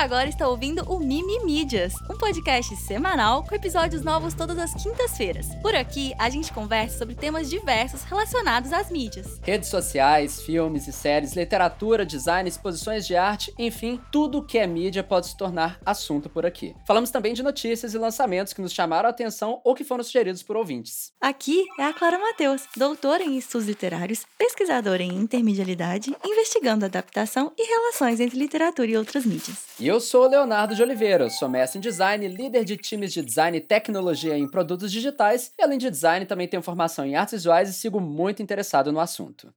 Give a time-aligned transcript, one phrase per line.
[0.00, 5.54] agora está ouvindo o Mimi Mídias, um podcast semanal com episódios novos todas as quintas-feiras.
[5.62, 9.40] Por aqui, a gente conversa sobre temas diversos relacionados às mídias.
[9.42, 15.02] Redes sociais, filmes e séries, literatura, design, exposições de arte, enfim, tudo que é mídia
[15.02, 16.76] pode se tornar assunto por aqui.
[16.86, 20.42] Falamos também de notícias e lançamentos que nos chamaram a atenção ou que foram sugeridos
[20.42, 21.12] por ouvintes.
[21.22, 27.66] Aqui é a Clara Mateus, doutora em estudos literários, pesquisadora em intermedialidade, investigando adaptação e
[27.66, 29.70] relações entre literatura e outras mídias.
[29.80, 33.22] E eu sou o Leonardo de Oliveira, sou mestre em design, líder de times de
[33.22, 37.32] design e tecnologia em produtos digitais, e além de design também tenho formação em artes
[37.34, 39.52] visuais e sigo muito interessado no assunto.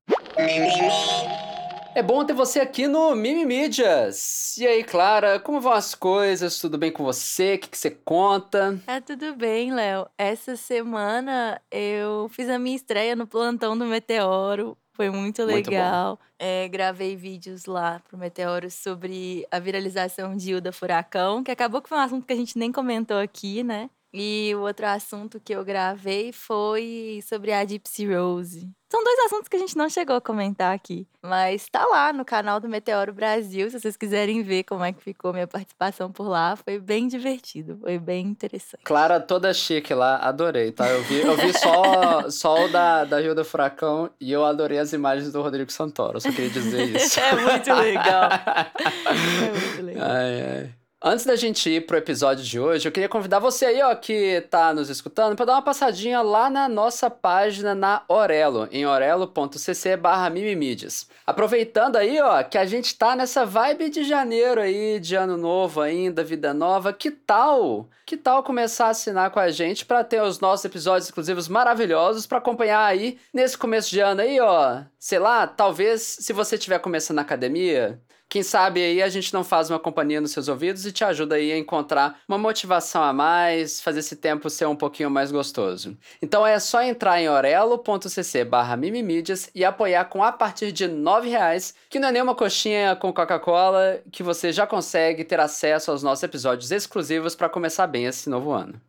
[1.96, 4.58] É bom ter você aqui no Mimi Mídias.
[4.58, 6.58] E aí, Clara, como vão as coisas?
[6.58, 7.54] Tudo bem com você?
[7.54, 8.80] O que, que você conta?
[8.84, 10.08] Tá tudo bem, Léo.
[10.18, 14.76] Essa semana eu fiz a minha estreia no plantão do Meteoro.
[14.96, 16.10] Foi muito legal.
[16.10, 21.82] Muito é, gravei vídeos lá pro Meteoro sobre a viralização de Hilda Furacão, que acabou
[21.82, 23.90] que foi um assunto que a gente nem comentou aqui, né?
[24.14, 28.70] E o outro assunto que eu gravei foi sobre a Gypsy Rose.
[28.94, 32.24] São dois assuntos que a gente não chegou a comentar aqui, mas tá lá no
[32.24, 36.28] canal do Meteoro Brasil, se vocês quiserem ver como é que ficou minha participação por
[36.28, 38.84] lá, foi bem divertido, foi bem interessante.
[38.84, 40.88] Clara toda chique lá, adorei, tá?
[40.88, 44.78] Eu vi, eu vi só, só o da, da Rio do Furacão e eu adorei
[44.78, 47.18] as imagens do Rodrigo Santoro, só queria dizer isso.
[47.20, 48.30] é muito legal.
[48.78, 50.08] é muito legal.
[50.08, 50.83] Ai, ai.
[51.06, 54.40] Antes da gente ir pro episódio de hoje, eu queria convidar você aí, ó, que
[54.50, 59.98] tá nos escutando, para dar uma passadinha lá na nossa página na Orelo, em orelo.cc
[59.98, 61.10] barra mimimídias.
[61.28, 65.82] Aproveitando aí, ó, que a gente tá nessa vibe de janeiro aí, de ano novo
[65.82, 67.90] ainda, vida nova, que tal?
[68.06, 72.26] Que tal começar a assinar com a gente para ter os nossos episódios exclusivos maravilhosos
[72.26, 74.84] para acompanhar aí nesse começo de ano aí, ó.
[74.98, 78.00] Sei lá, talvez se você estiver começando na academia,
[78.34, 81.36] quem sabe aí a gente não faz uma companhia nos seus ouvidos e te ajuda
[81.36, 85.96] aí a encontrar uma motivação a mais, fazer esse tempo ser um pouquinho mais gostoso.
[86.20, 90.96] Então é só entrar em orelo.cc barra mimimídias e apoiar com a partir de R$
[91.30, 96.02] reais, que não é nenhuma coxinha com Coca-Cola, que você já consegue ter acesso aos
[96.02, 98.82] nossos episódios exclusivos para começar bem esse novo ano.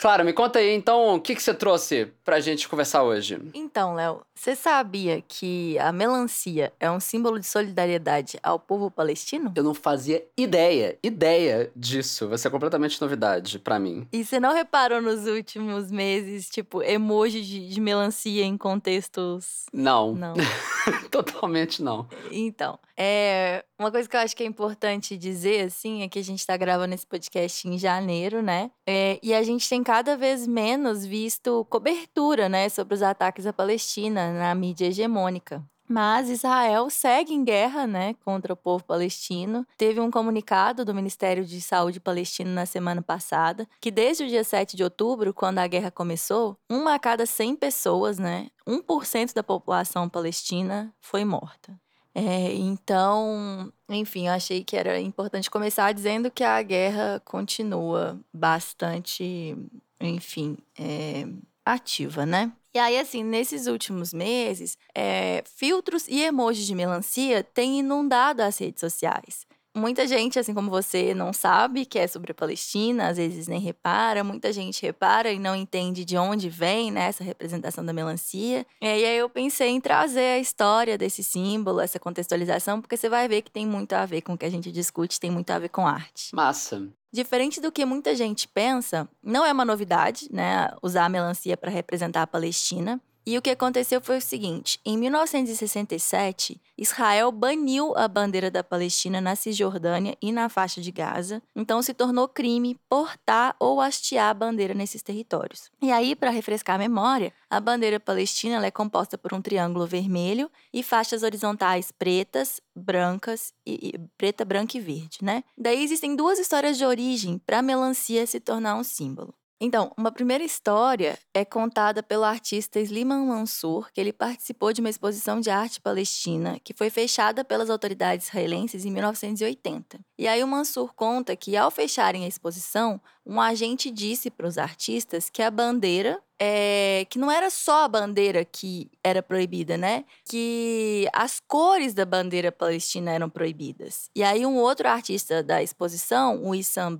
[0.00, 3.38] Claro, me conta aí então o que, que você trouxe pra gente conversar hoje.
[3.52, 9.52] Então, Léo, você sabia que a melancia é um símbolo de solidariedade ao povo palestino?
[9.54, 12.26] Eu não fazia ideia, ideia disso.
[12.26, 14.08] Vai ser completamente novidade para mim.
[14.10, 19.66] E você não reparou nos últimos meses, tipo, emoji de, de melancia em contextos.
[19.70, 20.14] Não.
[20.14, 20.32] Não.
[21.10, 22.08] Totalmente não.
[22.30, 26.24] Então, é, uma coisa que eu acho que é importante dizer, assim, é que a
[26.24, 28.70] gente tá gravando esse podcast em janeiro, né?
[28.86, 33.52] É, e a gente tem cada vez menos visto cobertura, né, sobre os ataques à
[33.52, 35.64] Palestina na mídia hegemônica.
[35.88, 39.66] Mas Israel segue em guerra né, contra o povo palestino.
[39.76, 44.44] Teve um comunicado do Ministério de Saúde palestino na semana passada que, desde o dia
[44.44, 49.42] 7 de outubro, quando a guerra começou, uma a cada 100 pessoas, né, 1% da
[49.42, 51.76] população palestina foi morta.
[52.22, 59.56] É, então, enfim, eu achei que era importante começar dizendo que a guerra continua bastante,
[59.98, 61.26] enfim, é,
[61.64, 62.52] ativa, né?
[62.74, 68.58] E aí, assim, nesses últimos meses, é, filtros e emojis de melancia têm inundado as
[68.58, 69.46] redes sociais.
[69.74, 73.60] Muita gente, assim como você, não sabe que é sobre a Palestina, às vezes nem
[73.60, 74.24] repara.
[74.24, 78.66] Muita gente repara e não entende de onde vem né, essa representação da melancia.
[78.80, 83.28] E aí eu pensei em trazer a história desse símbolo, essa contextualização, porque você vai
[83.28, 85.58] ver que tem muito a ver com o que a gente discute, tem muito a
[85.58, 86.34] ver com arte.
[86.34, 86.88] Massa.
[87.12, 91.70] Diferente do que muita gente pensa, não é uma novidade, né, usar a melancia para
[91.70, 93.00] representar a Palestina.
[93.26, 99.20] E o que aconteceu foi o seguinte: em 1967, Israel baniu a bandeira da Palestina
[99.20, 104.34] na Cisjordânia e na faixa de Gaza, então se tornou crime portar ou hastear a
[104.34, 105.70] bandeira nesses territórios.
[105.82, 110.50] E aí, para refrescar a memória, a bandeira palestina é composta por um triângulo vermelho
[110.72, 115.44] e faixas horizontais pretas, brancas e, e preta, branca e verde, né?
[115.58, 119.34] Daí existem duas histórias de origem para a melancia se tornar um símbolo.
[119.62, 124.88] Então, uma primeira história é contada pelo artista Sliman Mansour, que ele participou de uma
[124.88, 130.00] exposição de arte palestina que foi fechada pelas autoridades israelenses em 1980.
[130.18, 134.56] E aí o Mansour conta que ao fecharem a exposição, um agente disse para os
[134.56, 140.06] artistas que a bandeira é, que não era só a bandeira que era proibida, né?
[140.24, 144.08] Que as cores da bandeira palestina eram proibidas.
[144.16, 146.96] E aí um outro artista da exposição, o Issam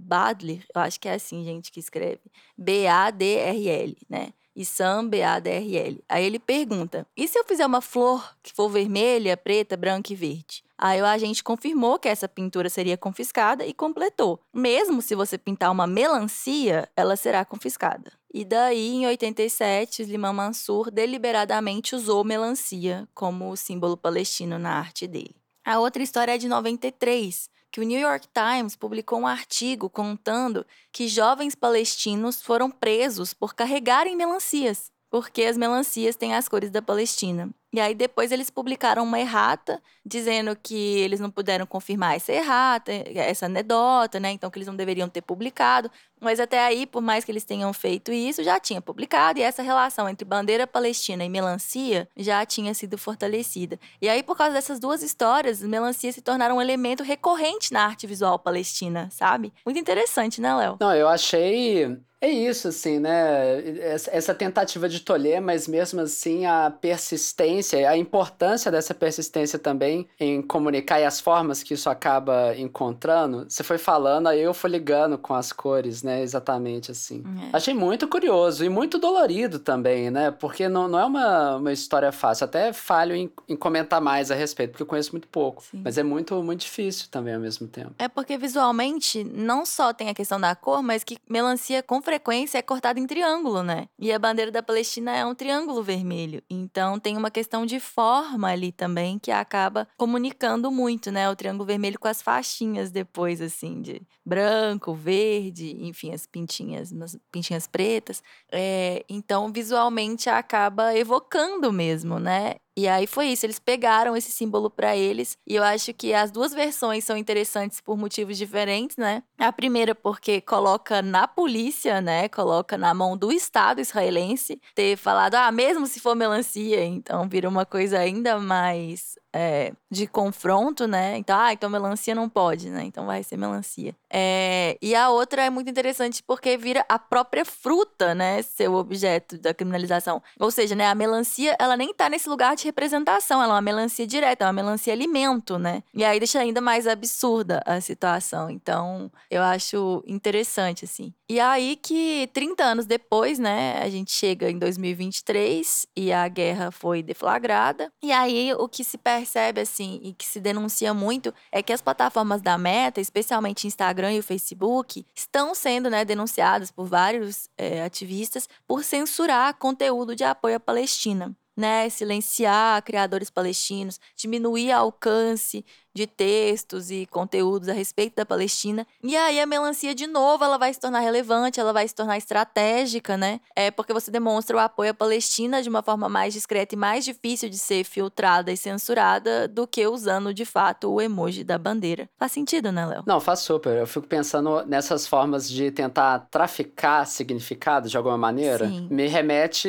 [0.00, 2.20] Badler, eu acho que é assim, gente, que escreve.
[2.56, 4.32] B-A-D-R-L, né?
[4.54, 6.02] E Sam B-A-D-R-L.
[6.08, 10.16] Aí ele pergunta: e se eu fizer uma flor que for vermelha, preta, branca e
[10.16, 10.64] verde?
[10.76, 14.40] Aí o agente confirmou que essa pintura seria confiscada e completou.
[14.52, 18.10] Mesmo se você pintar uma melancia, ela será confiscada.
[18.32, 25.36] E daí, em 87, Slimane Mansur deliberadamente usou melancia como símbolo palestino na arte dele.
[25.64, 30.66] A outra história é de 93, que o New York Times publicou um artigo contando
[30.92, 36.80] que jovens palestinos foram presos por carregarem melancias, porque as melancias têm as cores da
[36.80, 37.50] Palestina.
[37.72, 42.90] E aí depois eles publicaram uma errata dizendo que eles não puderam confirmar essa errata,
[43.14, 44.30] essa anedota, né?
[44.30, 45.90] Então que eles não deveriam ter publicado.
[46.20, 49.62] Mas até aí, por mais que eles tenham feito isso, já tinha publicado e essa
[49.62, 53.78] relação entre bandeira palestina e melancia já tinha sido fortalecida.
[54.02, 58.06] E aí por causa dessas duas histórias, melancia se tornaram um elemento recorrente na arte
[58.06, 59.52] visual palestina, sabe?
[59.64, 60.76] Muito interessante, né, Léo?
[60.80, 63.78] Não, eu achei é isso, assim, né?
[63.78, 70.42] Essa tentativa de tolher, mas mesmo assim a persistência, a importância dessa persistência também em
[70.42, 73.46] comunicar e as formas que isso acaba encontrando.
[73.48, 76.20] Você foi falando, aí eu fui ligando com as cores, né?
[76.20, 77.24] Exatamente assim.
[77.50, 77.56] É.
[77.56, 80.30] Achei muito curioso e muito dolorido também, né?
[80.30, 82.44] Porque não, não é uma, uma história fácil.
[82.44, 85.62] Até falho em, em comentar mais a respeito, porque eu conheço muito pouco.
[85.62, 85.80] Sim.
[85.82, 87.94] Mas é muito, muito difícil também ao mesmo tempo.
[87.98, 92.58] É porque visualmente não só tem a questão da cor, mas que melancia com frequência
[92.58, 93.86] é cortada em triângulo, né?
[93.96, 96.42] E a bandeira da Palestina é um triângulo vermelho.
[96.50, 101.30] Então tem uma questão de forma ali também que acaba comunicando muito, né?
[101.30, 107.16] O triângulo vermelho com as faixinhas depois, assim, de branco, verde, enfim, as pintinhas, umas
[107.30, 108.24] pintinhas pretas.
[108.50, 112.56] É, então, visualmente acaba evocando mesmo, né?
[112.76, 116.30] E aí foi isso, eles pegaram esse símbolo para eles, e eu acho que as
[116.30, 119.22] duas versões são interessantes por motivos diferentes, né?
[119.38, 122.28] A primeira porque coloca na polícia, né?
[122.28, 127.48] Coloca na mão do Estado israelense ter falado, ah, mesmo se for melancia, então vira
[127.48, 131.16] uma coisa ainda mais é, de confronto, né?
[131.16, 132.84] Então, ah, então melancia não pode, né?
[132.84, 133.94] Então vai ser melancia.
[134.12, 138.42] É, e a outra é muito interessante porque vira a própria fruta, né?
[138.42, 140.22] Ser o objeto da criminalização.
[140.38, 140.86] Ou seja, né?
[140.88, 144.46] A melancia, ela nem tá nesse lugar de representação, ela é uma melancia direta, é
[144.46, 145.82] uma melancia alimento, né?
[145.94, 148.50] E aí deixa ainda mais absurda a situação.
[148.50, 151.12] Então, eu acho interessante, assim.
[151.28, 153.80] E aí que 30 anos depois, né?
[153.82, 157.92] A gente chega em 2023 e a guerra foi deflagrada.
[158.02, 161.72] E aí o que se perde percebe, assim, e que se denuncia muito, é que
[161.72, 167.48] as plataformas da Meta, especialmente Instagram e o Facebook, estão sendo né, denunciadas por vários
[167.56, 171.34] é, ativistas por censurar conteúdo de apoio à Palestina.
[171.56, 175.62] Né, silenciar criadores palestinos, diminuir alcance
[175.94, 178.86] de textos e conteúdos a respeito da Palestina.
[179.02, 182.16] E aí a melancia, de novo, ela vai se tornar relevante, ela vai se tornar
[182.16, 183.40] estratégica, né?
[183.54, 187.04] É porque você demonstra o apoio à Palestina de uma forma mais discreta e mais
[187.04, 192.08] difícil de ser filtrada e censurada do que usando, de fato, o emoji da bandeira.
[192.18, 193.02] Faz sentido, né, Léo?
[193.06, 193.76] Não, faz super.
[193.76, 198.68] Eu fico pensando nessas formas de tentar traficar significado de alguma maneira.
[198.68, 198.86] Sim.
[198.90, 199.68] Me remete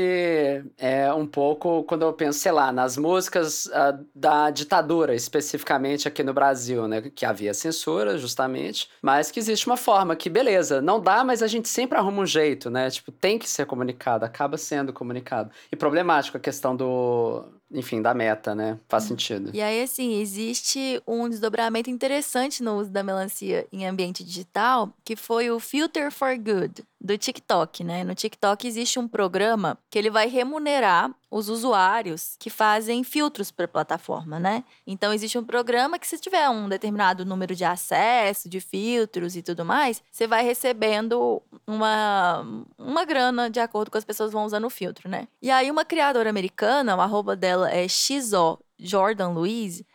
[0.78, 6.24] é, um pouco quando eu penso, sei lá, nas músicas uh, da ditadura, especificamente aqui
[6.24, 7.02] no Brasil, né?
[7.02, 11.48] Que havia censura, justamente, mas que existe uma forma que, beleza, não dá, mas a
[11.48, 12.90] gente sempre arruma um jeito, né?
[12.90, 15.52] Tipo, tem que ser comunicado, acaba sendo comunicado.
[15.72, 18.78] E problemático a questão do, enfim, da meta, né?
[18.88, 19.52] Faz sentido.
[19.54, 25.16] E aí, assim, existe um desdobramento interessante no uso da melancia em ambiente digital, que
[25.16, 28.04] foi o Filter for Good do TikTok, né?
[28.04, 33.66] No TikTok existe um programa que ele vai remunerar os usuários que fazem filtros para
[33.66, 34.64] a plataforma, né?
[34.86, 39.42] Então existe um programa que se tiver um determinado número de acesso, de filtros e
[39.42, 42.46] tudo mais, você vai recebendo uma,
[42.78, 45.28] uma grana de acordo com as pessoas vão usando o filtro, né?
[45.42, 49.36] E aí uma criadora americana, o arroba dela é XO Jordan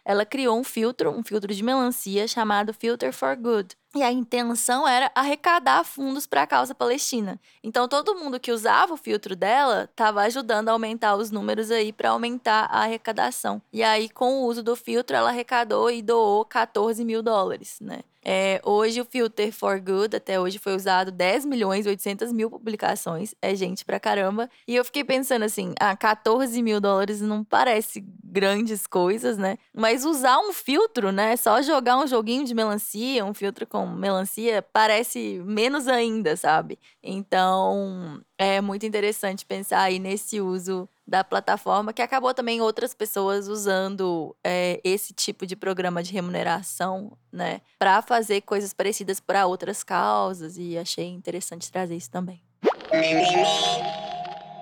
[0.04, 3.76] ela criou um filtro, um filtro de melancia chamado Filter for Good.
[3.96, 7.40] E a intenção era arrecadar fundos para a causa palestina.
[7.64, 11.92] Então todo mundo que usava o filtro dela estava ajudando a aumentar os números aí
[11.92, 13.60] para aumentar a arrecadação.
[13.72, 18.00] E aí com o uso do filtro ela arrecadou e doou 14 mil dólares, né?
[18.28, 22.50] É, hoje o Filter for Good até hoje foi usado 10 milhões e 800 mil
[22.50, 23.36] publicações.
[23.40, 24.50] É gente pra caramba.
[24.66, 29.56] E eu fiquei pensando assim, ah, 14 mil dólares não parece grandes coisas, né?
[29.72, 31.36] Mas usar um filtro, né?
[31.36, 36.80] Só jogar um joguinho de melancia, um filtro com melancia, parece menos ainda, sabe?
[37.00, 43.46] Então, é muito interessante pensar aí nesse uso da plataforma, que acabou também outras pessoas
[43.46, 49.84] usando é, esse tipo de programa de remuneração, né, para fazer coisas parecidas para outras
[49.84, 52.42] causas, e achei interessante trazer isso também.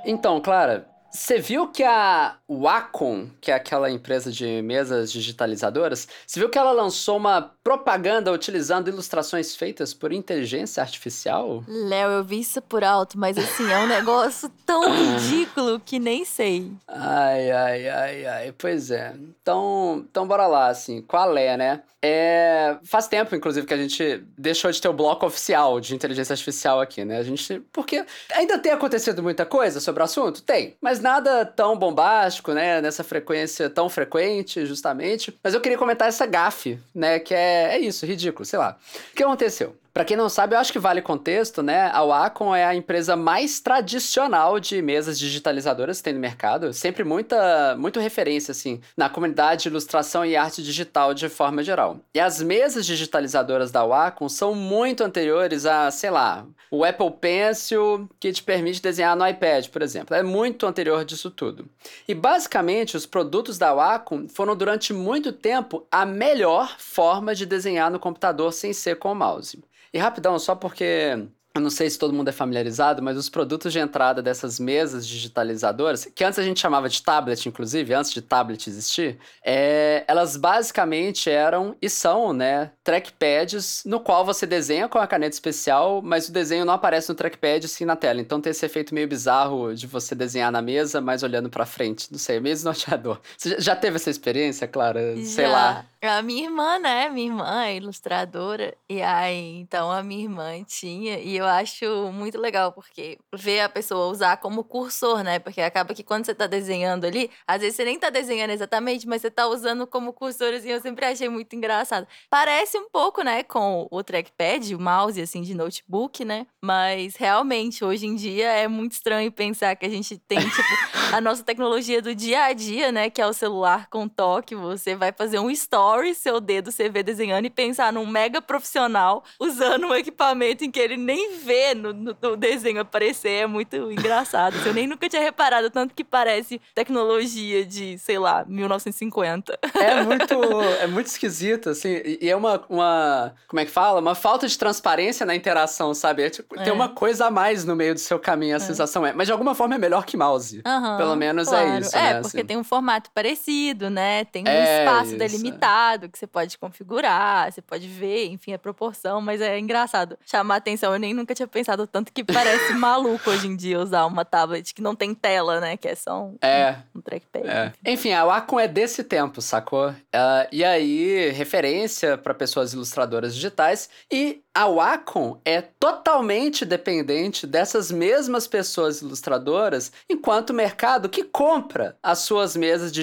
[0.05, 6.41] Então, Clara, Você viu que a Wacom, que é aquela empresa de mesas digitalizadoras, você
[6.41, 11.65] viu que ela lançou uma propaganda utilizando ilustrações feitas por inteligência artificial?
[11.67, 16.27] Léo, eu vi isso por alto, mas assim, é um negócio tão ridículo que nem
[16.27, 16.71] sei.
[16.87, 18.55] Ai, ai, ai, ai.
[18.57, 19.15] Pois é.
[19.17, 21.01] Então, então bora lá, assim.
[21.01, 21.83] Qual é, né?
[22.07, 26.35] É, faz tempo, inclusive, que a gente deixou de ter o bloco oficial de inteligência
[26.35, 27.17] artificial aqui, né?
[27.17, 27.61] A gente.
[27.73, 28.05] Porque
[28.35, 30.43] ainda tem acontecido muita coisa sobre o assunto?
[30.43, 30.77] Tem.
[30.83, 32.83] Mas nada tão bombástico, né?
[32.83, 35.35] Nessa frequência tão frequente, justamente.
[35.43, 37.19] Mas eu queria comentar essa gafe, né?
[37.19, 38.79] Que é, é isso, ridículo, sei lá.
[39.13, 39.77] O que aconteceu?
[39.95, 41.89] Para quem não sabe, eu acho que vale contexto, né?
[41.93, 46.73] A Wacom é a empresa mais tradicional de mesas digitalizadoras que tem no mercado.
[46.73, 52.01] Sempre muita, muito referência, assim, na comunidade de ilustração e arte digital de forma geral.
[52.13, 58.11] E as mesas digitalizadoras da Wacom são muito anteriores a, sei lá, o Apple Pencil,
[58.19, 60.17] que te permite desenhar no iPad, por exemplo.
[60.17, 61.69] É muito anterior disso tudo.
[62.09, 67.93] E basicamente, os produtos da Wacom foram durante muito tempo a melhor forma de desenhar
[67.93, 69.63] no computador sem ser com o mouse.
[69.95, 73.73] E rapidão, só porque eu não sei se todo mundo é familiarizado, mas os produtos
[73.73, 78.21] de entrada dessas mesas digitalizadoras, que antes a gente chamava de tablet, inclusive, antes de
[78.21, 84.99] tablet existir, é, elas basicamente eram e são, né, trackpads no qual você desenha com
[84.99, 88.21] a caneta especial, mas o desenho não aparece no trackpad sim na tela.
[88.21, 92.09] Então tem esse efeito meio bizarro de você desenhar na mesa, mas olhando para frente.
[92.11, 93.21] Não sei, é meio desnorteador.
[93.39, 95.17] Você já teve essa experiência, Clara?
[95.17, 95.25] Já.
[95.25, 95.87] Sei lá.
[96.03, 97.09] A minha irmã, né?
[97.09, 98.75] Minha irmã é ilustradora.
[98.89, 101.19] E aí, então, a minha irmã tinha.
[101.19, 105.39] E eu acho muito legal, porque ver a pessoa usar como cursor, né?
[105.39, 109.07] Porque acaba que quando você tá desenhando ali, às vezes você nem tá desenhando exatamente,
[109.07, 110.71] mas você tá usando como cursor, assim.
[110.71, 112.07] Eu sempre achei muito engraçado.
[112.29, 116.47] Parece um pouco, né, com o trackpad, o mouse, assim, de notebook, né?
[116.63, 121.21] Mas realmente, hoje em dia, é muito estranho pensar que a gente tem, tipo, a
[121.21, 123.11] nossa tecnologia do dia a dia, né?
[123.11, 124.55] Que é o celular com toque.
[124.55, 129.25] Você vai fazer um story seu dedo você vê desenhando e pensar num mega profissional
[129.39, 133.77] usando um equipamento em que ele nem vê no, no, no desenho aparecer é muito
[133.91, 134.57] engraçado.
[134.65, 139.59] Eu nem nunca tinha reparado tanto que parece tecnologia de, sei lá, 1950.
[139.75, 140.35] É muito,
[140.81, 144.01] é muito esquisito, assim, e é uma, uma, como é que fala?
[144.01, 146.23] Uma falta de transparência na interação, sabe?
[146.23, 146.65] É, tipo, é.
[146.65, 148.61] Tem uma coisa a mais no meio do seu caminho, a é.
[148.61, 149.13] sensação é.
[149.13, 150.63] Mas de alguma forma é melhor que mouse.
[150.67, 151.69] Uhum, Pelo menos é claro.
[151.69, 152.47] é isso, É, né, porque assim.
[152.47, 154.25] tem um formato parecido, né?
[154.25, 155.19] Tem um é espaço isso.
[155.19, 160.57] delimitado que você pode configurar, você pode ver, enfim, a proporção, mas é engraçado chamar
[160.57, 160.93] atenção.
[160.93, 164.75] Eu nem nunca tinha pensado tanto que parece maluco hoje em dia usar uma tablet
[164.75, 165.77] que não tem tela, né?
[165.77, 167.49] Que é só um, é, um, um trackpad.
[167.49, 167.73] É.
[167.87, 169.89] Enfim, a Wacom é desse tempo, sacou?
[169.89, 173.89] Uh, e aí, referência para pessoas ilustradoras digitais.
[174.13, 182.19] E a Wacom é totalmente dependente dessas mesmas pessoas ilustradoras, enquanto mercado que compra as
[182.21, 183.03] suas mesas de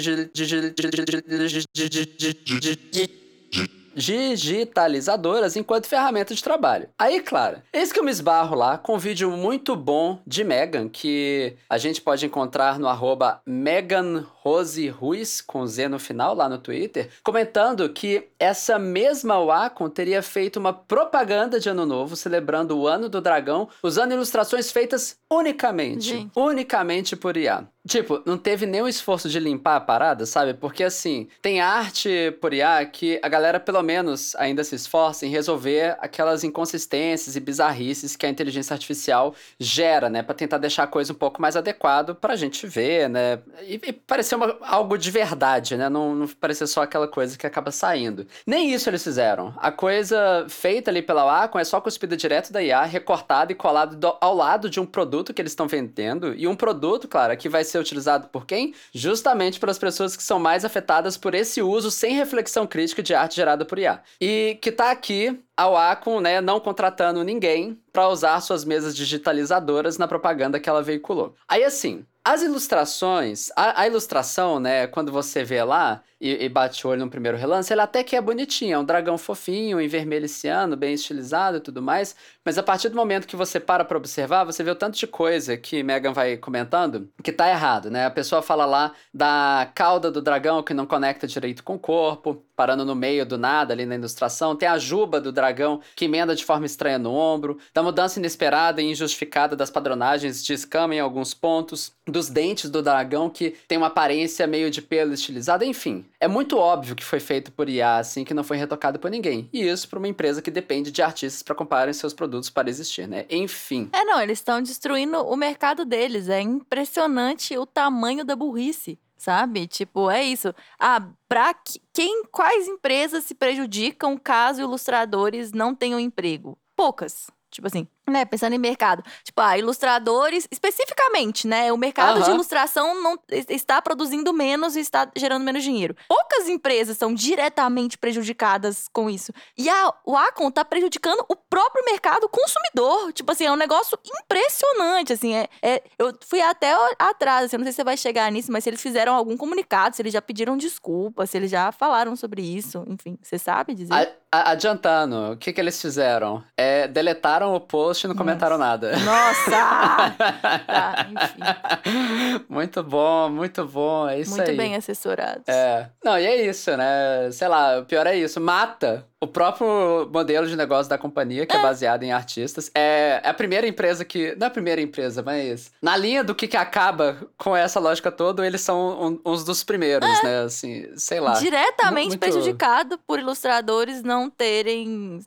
[3.95, 6.89] digitalizadoras enquanto ferramenta de trabalho.
[6.97, 10.89] Aí, claro, eis que eu me esbarro lá com um vídeo muito bom de Megan,
[10.89, 16.49] que a gente pode encontrar no arroba Megan Rose Ruiz, com Z no final, lá
[16.49, 22.75] no Twitter, comentando que essa mesma Wacom teria feito uma propaganda de Ano Novo, celebrando
[22.75, 26.31] o Ano do Dragão, usando ilustrações feitas unicamente, Gente.
[26.35, 27.67] unicamente por IA.
[27.87, 30.53] Tipo, não teve nenhum esforço de limpar a parada, sabe?
[30.53, 35.29] Porque assim, tem arte por IA que a galera pelo menos ainda se esforça em
[35.29, 40.21] resolver aquelas inconsistências e bizarrices que a inteligência artificial gera, né?
[40.21, 43.39] Pra tentar deixar a coisa um pouco mais adequado pra gente ver, né?
[43.63, 43.93] E, e
[44.31, 45.89] parecer uma, algo de verdade, né?
[45.89, 48.25] Não, não parecer só aquela coisa que acaba saindo.
[48.45, 49.53] Nem isso eles fizeram.
[49.57, 53.97] A coisa feita ali pela Wacom é só cuspida direto da IA, recortada e colada
[54.19, 56.33] ao lado de um produto que eles estão vendendo.
[56.35, 58.73] E um produto, claro, que vai ser utilizado por quem?
[58.93, 63.35] Justamente pelas pessoas que são mais afetadas por esse uso sem reflexão crítica de arte
[63.35, 64.01] gerada por IA.
[64.19, 69.97] E que tá aqui a Wacom, né, não contratando ninguém para usar suas mesas digitalizadoras
[69.97, 71.35] na propaganda que ela veiculou.
[71.47, 76.85] Aí assim, as ilustrações, a, a, ilustração, né, quando você vê lá e, e, bate
[76.85, 79.87] o olho no primeiro relance, ela até que é bonitinha, é um dragão fofinho, em
[79.87, 83.83] vermelho ciano, bem estilizado e tudo mais, mas a partir do momento que você para
[83.83, 87.89] pra observar, você vê o tanto de coisa que Megan vai comentando que tá errado,
[87.89, 88.05] né?
[88.05, 92.45] A pessoa fala lá da cauda do dragão que não conecta direito com o corpo,
[92.55, 96.35] parando no meio do nada ali na ilustração, tem a juba do dragão que emenda
[96.35, 100.99] de forma estranha no ombro, da mudança inesperada e injustificada das padronagens de escama em
[100.99, 106.05] alguns pontos, dos dentes do dragão que tem uma aparência meio de pelo estilizado, enfim.
[106.21, 109.49] É muito óbvio que foi feito por IA, assim, que não foi retocado por ninguém.
[109.51, 113.07] E isso para uma empresa que depende de artistas para compararem seus produtos para existir,
[113.07, 113.25] né?
[113.27, 113.89] Enfim.
[113.91, 116.29] É, não, eles estão destruindo o mercado deles.
[116.29, 118.99] É impressionante o tamanho da burrice.
[119.17, 119.65] Sabe?
[119.65, 120.53] Tipo, é isso.
[120.79, 121.55] Ah, pra
[121.91, 126.55] quem, quais empresas se prejudicam caso ilustradores não tenham emprego?
[126.75, 127.31] Poucas.
[127.49, 129.03] Tipo assim, né, pensando em mercado.
[129.23, 131.71] Tipo, ah, ilustradores, especificamente, né?
[131.71, 132.23] O mercado uhum.
[132.23, 133.17] de ilustração não
[133.49, 135.95] está produzindo menos e está gerando menos dinheiro.
[136.07, 139.31] Poucas empresas são diretamente prejudicadas com isso.
[139.57, 143.13] E a, o Acon está prejudicando o próprio mercado consumidor.
[143.13, 145.33] Tipo assim, é um negócio impressionante, assim.
[145.33, 148.51] É, é eu fui até atrás, assim, eu não sei se você vai chegar nisso,
[148.51, 152.15] mas se eles fizeram algum comunicado, se eles já pediram desculpa, se eles já falaram
[152.15, 153.93] sobre isso, enfim, você sabe dizer?
[153.93, 156.43] A, adiantando, o que, que eles fizeram?
[156.57, 158.23] É, deletaram o post e não Nossa.
[158.23, 158.91] comentaram nada.
[158.97, 160.11] Nossa!
[160.65, 162.45] tá, enfim.
[162.47, 164.07] Muito bom, muito bom.
[164.07, 164.47] É isso muito aí.
[164.47, 165.43] Muito bem assessorados.
[165.47, 165.89] É.
[166.03, 167.29] Não, e é isso, né?
[167.31, 168.39] Sei lá, o pior é isso.
[168.39, 172.71] Mata o próprio modelo de negócio da companhia, que é, é baseado em artistas.
[172.73, 174.35] É, é, a primeira empresa que.
[174.35, 175.71] Não é a primeira empresa, mas.
[175.81, 179.63] Na linha do que, que acaba com essa lógica toda, eles são um, uns dos
[179.63, 180.23] primeiros, é.
[180.23, 180.39] né?
[180.41, 181.33] Assim, sei lá.
[181.33, 182.19] Diretamente muito...
[182.19, 185.21] prejudicado por ilustradores não terem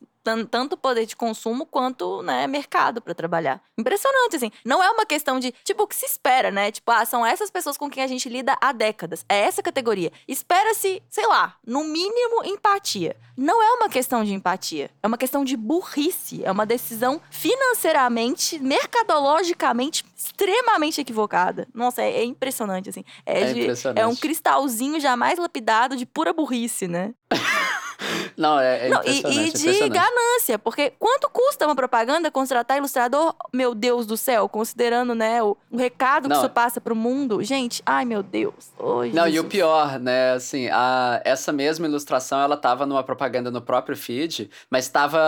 [0.50, 3.60] tanto poder de consumo quanto, né, mercado para trabalhar.
[3.76, 4.50] Impressionante, assim.
[4.64, 6.70] Não é uma questão de, tipo, o que se espera, né?
[6.70, 9.24] Tipo, ah, são essas pessoas com quem a gente lida há décadas.
[9.28, 10.10] É essa categoria.
[10.26, 13.16] Espera-se, sei lá, no mínimo empatia.
[13.36, 14.90] Não é uma questão de empatia.
[15.02, 16.44] É uma questão de burrice.
[16.44, 21.68] É uma decisão financeiramente, mercadologicamente, extremamente equivocada.
[21.74, 23.04] Nossa, é, é impressionante, assim.
[23.26, 24.00] É, é, de, impressionante.
[24.00, 27.12] é um cristalzinho jamais lapidado de pura burrice, né?
[28.44, 33.34] Não, é, é Não, e, e de ganância, porque quanto custa uma propaganda contratar ilustrador?
[33.52, 36.36] Meu Deus do céu, considerando, né, o, o recado Não.
[36.36, 37.42] que isso passa pro mundo.
[37.42, 38.54] Gente, ai meu Deus.
[38.78, 43.50] Oh, Não, e o pior, né, assim, a, essa mesma ilustração, ela tava numa propaganda
[43.50, 45.18] no próprio feed, mas tava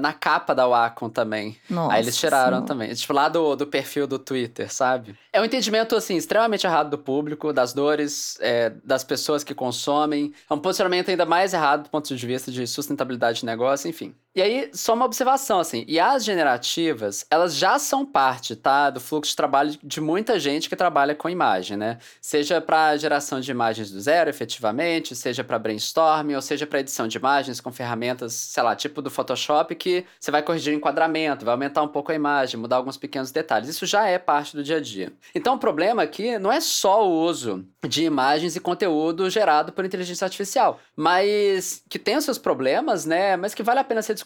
[0.00, 1.56] na capa da Wacom também.
[1.70, 2.66] Nossa, Aí eles tiraram senhora.
[2.66, 2.94] também.
[2.94, 5.16] Tipo, lá do, do perfil do Twitter, sabe?
[5.32, 10.32] É um entendimento, assim, extremamente errado do público, das dores, é, das pessoas que consomem.
[10.48, 14.14] É um posicionamento ainda mais errado do ponto de vista de sustentabilidade de negócio, enfim.
[14.36, 19.00] E aí, só uma observação, assim, e as generativas, elas já são parte, tá, do
[19.00, 21.96] fluxo de trabalho de muita gente que trabalha com imagem, né?
[22.20, 27.08] Seja para geração de imagens do zero, efetivamente, seja para brainstorming, ou seja para edição
[27.08, 31.46] de imagens com ferramentas, sei lá, tipo do Photoshop, que você vai corrigir o enquadramento,
[31.46, 33.70] vai aumentar um pouco a imagem, mudar alguns pequenos detalhes.
[33.70, 35.14] Isso já é parte do dia a dia.
[35.34, 39.82] Então, o problema aqui não é só o uso de imagens e conteúdo gerado por
[39.82, 43.34] inteligência artificial, mas que tem os seus problemas, né?
[43.38, 44.25] Mas que vale a pena ser discutido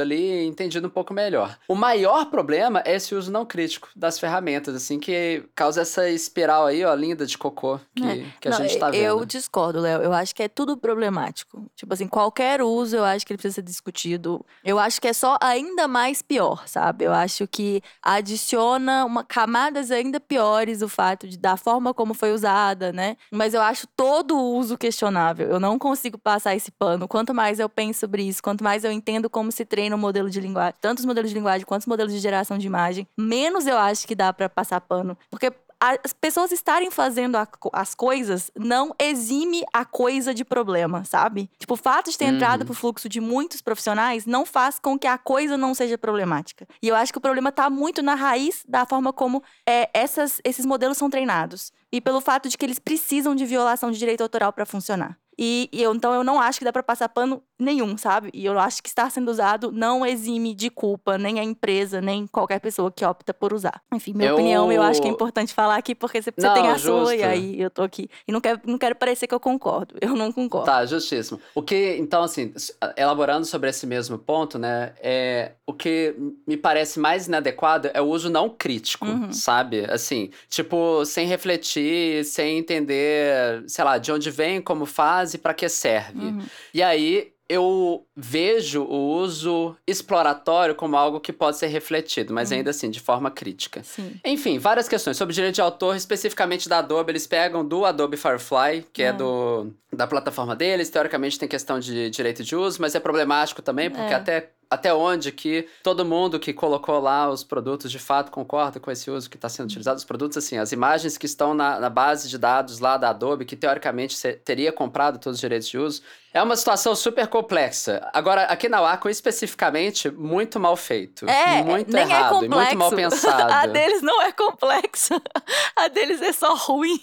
[0.00, 1.58] ali, entendido um pouco melhor.
[1.68, 6.66] O maior problema é esse uso não crítico das ferramentas, assim, que causa essa espiral
[6.66, 8.24] aí, ó, linda de cocô que, é.
[8.40, 9.02] que a não, gente tá vendo.
[9.02, 10.02] Eu discordo, Léo.
[10.02, 11.64] Eu acho que é tudo problemático.
[11.74, 14.44] Tipo assim, qualquer uso eu acho que ele precisa ser discutido.
[14.64, 17.04] Eu acho que é só ainda mais pior, sabe?
[17.04, 22.32] Eu acho que adiciona uma camadas ainda piores o fato de da forma como foi
[22.32, 23.16] usada, né?
[23.30, 25.48] Mas eu acho todo o uso questionável.
[25.48, 27.08] Eu não consigo passar esse pano.
[27.08, 30.30] Quanto mais eu penso sobre isso, quanto mais eu entendo como se treina o modelo
[30.30, 33.66] de linguagem, tanto os modelos de linguagem quanto os modelos de geração de imagem, menos
[33.66, 35.16] eu acho que dá para passar pano.
[35.30, 41.50] Porque as pessoas estarem fazendo a, as coisas não exime a coisa de problema, sabe?
[41.58, 42.34] Tipo, o fato de ter uhum.
[42.34, 46.66] entrado pro fluxo de muitos profissionais não faz com que a coisa não seja problemática.
[46.82, 50.40] E eu acho que o problema tá muito na raiz da forma como é, essas,
[50.44, 51.72] esses modelos são treinados.
[51.92, 55.18] E pelo fato de que eles precisam de violação de direito autoral para funcionar.
[55.38, 58.30] E, e eu, então eu não acho que dá para passar pano nenhum, sabe?
[58.32, 62.26] E eu acho que estar sendo usado não exime de culpa nem a empresa, nem
[62.26, 63.82] qualquer pessoa que opta por usar.
[63.92, 64.34] Enfim, minha eu...
[64.34, 67.04] opinião eu acho que é importante falar aqui, porque você, você tem a justo.
[67.04, 68.08] sua e aí eu tô aqui.
[68.26, 69.94] E não quero, não quero parecer que eu concordo.
[70.00, 70.66] Eu não concordo.
[70.66, 71.40] Tá, justíssimo.
[71.54, 72.52] O que, então, assim,
[72.96, 74.92] elaborando sobre esse mesmo ponto, né?
[75.00, 76.14] É, o que
[76.46, 79.32] me parece mais inadequado é o uso não crítico, uhum.
[79.32, 79.84] sabe?
[79.90, 85.54] Assim, tipo, sem refletir, sem entender, sei lá, de onde vem, como faz e para
[85.54, 86.26] que serve.
[86.26, 86.42] Uhum.
[86.72, 92.58] E aí eu vejo o uso exploratório como algo que pode ser refletido, mas uhum.
[92.58, 93.82] ainda assim, de forma crítica.
[93.84, 94.18] Sim.
[94.24, 95.16] Enfim, várias questões.
[95.16, 99.12] Sobre direito de autor, especificamente da Adobe, eles pegam do Adobe Firefly, que é, é
[99.12, 100.90] do, da plataforma deles.
[100.90, 104.16] Teoricamente tem questão de direito de uso, mas é problemático também, porque é.
[104.16, 108.90] até até onde que todo mundo que colocou lá os produtos de fato concorda com
[108.90, 109.96] esse uso que está sendo utilizado.
[109.96, 113.44] Os produtos, assim, as imagens que estão na, na base de dados lá da Adobe,
[113.44, 116.02] que teoricamente teria comprado todos os direitos de uso,
[116.36, 118.10] é uma situação super complexa.
[118.12, 121.26] Agora, aqui na Wacom, especificamente, muito mal feito.
[121.26, 123.48] É, muito nem é errado é e muito mal pensado.
[123.50, 125.20] A deles não é complexa.
[125.74, 127.00] A deles é só ruim.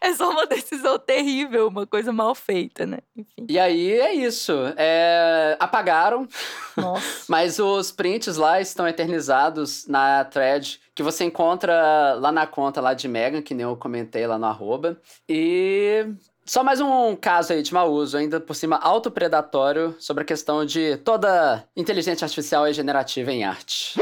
[0.00, 2.98] É só uma decisão terrível, uma coisa mal feita, né?
[3.16, 3.46] Enfim.
[3.48, 4.52] E aí é isso.
[4.76, 5.56] É...
[5.60, 6.28] Apagaram.
[6.76, 6.93] Nossa.
[6.94, 7.24] Nossa.
[7.28, 12.94] Mas os prints lá estão eternizados na thread que você encontra lá na conta lá
[12.94, 14.96] de Megan, que nem eu comentei lá no arroba.
[15.28, 16.06] E
[16.44, 20.64] só mais um caso aí de mau uso, ainda por cima autopredatório, sobre a questão
[20.64, 23.98] de toda inteligência artificial e generativa em arte.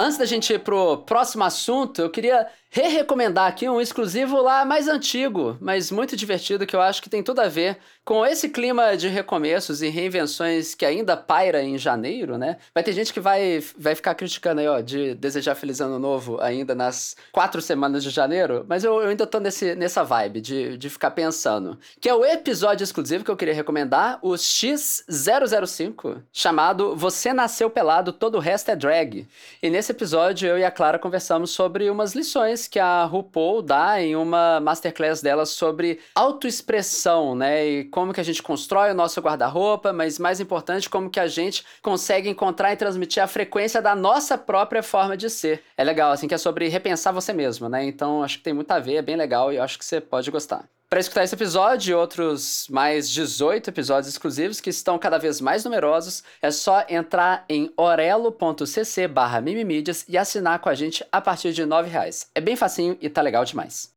[0.00, 4.88] Antes da gente ir pro próximo assunto, eu queria re-recomendar aqui um exclusivo lá mais
[4.88, 8.96] antigo, mas muito divertido, que eu acho que tem tudo a ver com esse clima
[8.96, 12.56] de recomeços e reinvenções que ainda paira em janeiro, né?
[12.74, 16.40] Vai ter gente que vai, vai ficar criticando aí, ó, de desejar Feliz Ano Novo
[16.40, 20.78] ainda nas quatro semanas de janeiro, mas eu, eu ainda tô nesse, nessa vibe de,
[20.78, 21.78] de ficar pensando.
[22.00, 28.12] Que é o episódio exclusivo que eu queria recomendar, o X005, chamado Você Nasceu Pelado,
[28.12, 29.26] Todo o Resto é Drag.
[29.62, 34.00] E nesse episódio eu e a Clara conversamos sobre umas lições que a RuPaul dá
[34.00, 37.66] em uma masterclass dela sobre autoexpressão, né?
[37.66, 41.26] E como que a gente constrói o nosso guarda-roupa, mas mais importante, como que a
[41.26, 45.62] gente consegue encontrar e transmitir a frequência da nossa própria forma de ser.
[45.76, 47.84] É legal, assim, que é sobre repensar você mesmo, né?
[47.84, 50.00] Então acho que tem muito a ver, é bem legal e eu acho que você
[50.00, 50.68] pode gostar.
[50.90, 55.62] Para escutar esse episódio e outros mais 18 episódios exclusivos que estão cada vez mais
[55.62, 61.52] numerosos, é só entrar em orelo.cc barra mimimídias e assinar com a gente a partir
[61.52, 62.30] de R$ reais.
[62.34, 63.90] É bem facinho e tá legal demais.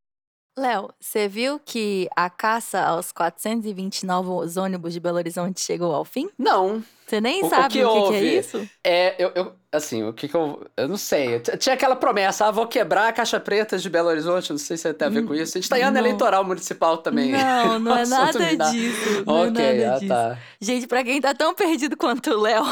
[0.58, 6.04] Léo, você viu que a caça aos 420 novos ônibus de Belo Horizonte chegou ao
[6.04, 6.28] fim?
[6.38, 6.84] Não.
[7.06, 8.68] Você nem O- o sabe que o que, que é isso?
[8.84, 10.64] É, eu, eu- assim, o que que eu.
[10.76, 11.40] Eu não sei.
[11.40, 14.92] Tinha aquela promessa, ah, vou quebrar a caixa preta de Belo Horizonte, não sei se
[14.92, 15.56] tem a ver com isso.
[15.56, 17.32] A gente tá em ano eleitoral municipal também.
[17.32, 19.24] Não, não é nada disso.
[19.26, 20.08] Não Ok, é nada ah, disso.
[20.08, 20.38] tá.
[20.60, 22.62] Gente, pra quem tá tão perdido quanto o Léo,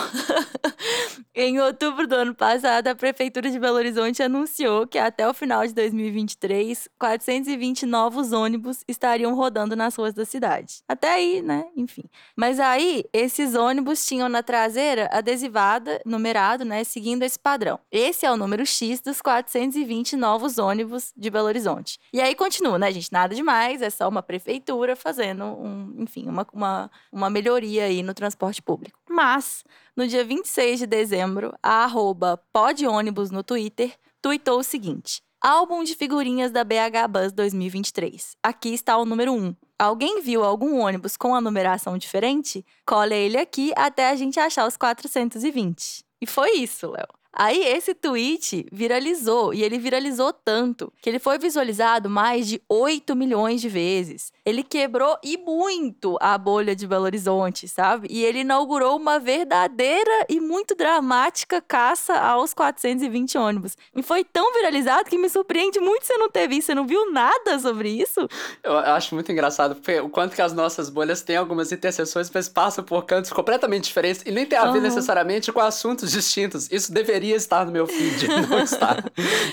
[1.34, 5.66] em outubro do ano passado, a Prefeitura de Belo Horizonte anunciou que até o final
[5.66, 10.82] de 2023, 420 novos ônibus estariam rodando nas ruas da cidade.
[10.86, 11.64] Até aí, né?
[11.76, 12.04] Enfim.
[12.36, 16.84] Mas aí, esses ônibus tinham na traseira adesivada, numerado, né?
[16.90, 17.78] Seguindo esse padrão.
[17.88, 22.00] Esse é o número X dos 420 novos ônibus de Belo Horizonte.
[22.12, 23.12] E aí continua, né, gente?
[23.12, 28.12] Nada demais, é só uma prefeitura fazendo, um, enfim, uma, uma, uma melhoria aí no
[28.12, 28.98] transporte público.
[29.08, 29.62] Mas,
[29.96, 35.22] no dia 26 de dezembro, a arroba podônibus no Twitter tweetou o seguinte.
[35.40, 38.36] Álbum de figurinhas da BH Bus 2023.
[38.42, 39.54] Aqui está o número 1.
[39.78, 42.66] Alguém viu algum ônibus com a numeração diferente?
[42.84, 46.09] Colhe ele aqui até a gente achar os 420.
[46.20, 47.19] E foi isso, Léo.
[47.32, 53.14] Aí esse tweet viralizou e ele viralizou tanto que ele foi visualizado mais de 8
[53.14, 54.32] milhões de vezes.
[54.44, 58.08] Ele quebrou e muito a bolha de Belo Horizonte, sabe?
[58.10, 63.76] E ele inaugurou uma verdadeira e muito dramática caça aos 420 ônibus.
[63.94, 66.66] E foi tão viralizado que me surpreende muito você não ter visto.
[66.66, 68.28] Você não viu nada sobre isso?
[68.62, 72.48] Eu acho muito engraçado porque o quanto que as nossas bolhas têm algumas interseções, mas
[72.48, 74.80] passam por cantos completamente diferentes e nem tem a ver Aham.
[74.80, 76.68] necessariamente com assuntos distintos.
[76.70, 78.26] Isso deveria estar no meu feed.
[78.48, 78.96] Não está.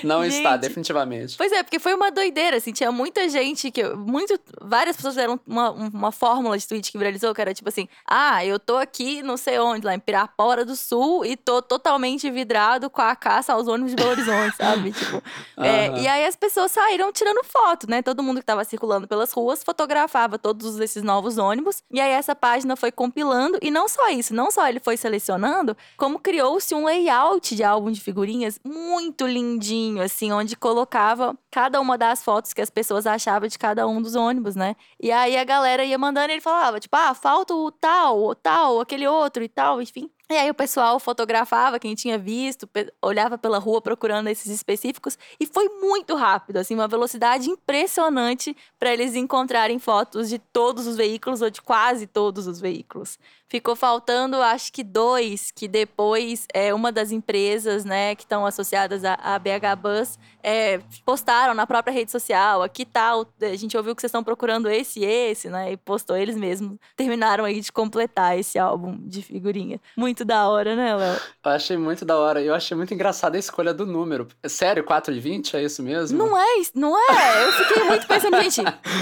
[0.04, 0.62] Não está, Gente.
[0.62, 1.38] definitivamente.
[1.38, 3.84] Pois é, porque foi uma doideira, assim, tinha muita gente que.
[3.84, 7.88] Muito, várias pessoas fizeram uma, uma fórmula de tweet que viralizou, que era tipo assim:
[8.06, 12.30] ah, eu tô aqui não sei onde, lá em Pirapora do Sul, e tô totalmente
[12.30, 14.92] vidrado com a caça aos ônibus de Belo Horizonte, sabe?
[14.92, 15.22] Tipo.
[15.58, 15.98] é, Aham.
[16.00, 18.02] e aí as pessoas saíram tirando foto, né?
[18.02, 21.84] Todo mundo que tava circulando pelas ruas fotografava todos esses novos ônibus.
[21.92, 25.76] E aí essa página foi compilando, e não só isso, não só ele foi selecionando,
[25.98, 31.98] como criou-se um layout de álbum de figurinhas muito lindinho, assim, onde colocava cada uma
[31.98, 34.76] das fotos que as pessoas achavam de cada um dos ônibus, né?
[35.02, 38.36] E aí a galera ia mandando e ele falava, tipo, ah, falta o tal, o
[38.36, 40.10] tal, aquele outro e tal, enfim.
[40.30, 42.70] E aí o pessoal fotografava quem tinha visto,
[43.02, 48.92] olhava pela rua procurando esses específicos e foi muito rápido, assim, uma velocidade impressionante para
[48.92, 53.18] eles encontrarem fotos de todos os veículos ou de quase todos os veículos.
[53.48, 59.06] Ficou faltando, acho que dois, que depois é uma das empresas, né, que estão associadas
[59.06, 64.02] à BH Bus, é, postaram na própria rede social, aqui tal, a gente ouviu que
[64.02, 66.78] vocês estão procurando esse e esse, né, e postou eles mesmos.
[66.96, 69.82] Terminaram aí de completar esse álbum de figurinha.
[69.98, 71.20] Muito da hora, né, Léo?
[71.44, 72.42] Eu achei muito da hora.
[72.42, 74.26] Eu achei muito engraçada a escolha do número.
[74.46, 75.58] Sério, 4 e 20?
[75.58, 76.18] É isso mesmo?
[76.18, 77.46] Não é, não é.
[77.46, 78.62] Eu fiquei muito pensando, gente,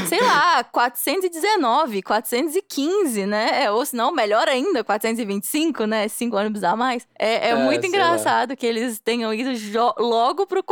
[0.09, 3.69] sei lá, 419, 415, né?
[3.69, 6.07] Ou se não, melhor ainda, 425, né?
[6.07, 7.07] Cinco ônibus a mais.
[7.19, 9.51] É, é, É, muito engraçado que eles tenham ido
[9.99, 10.63] logo pro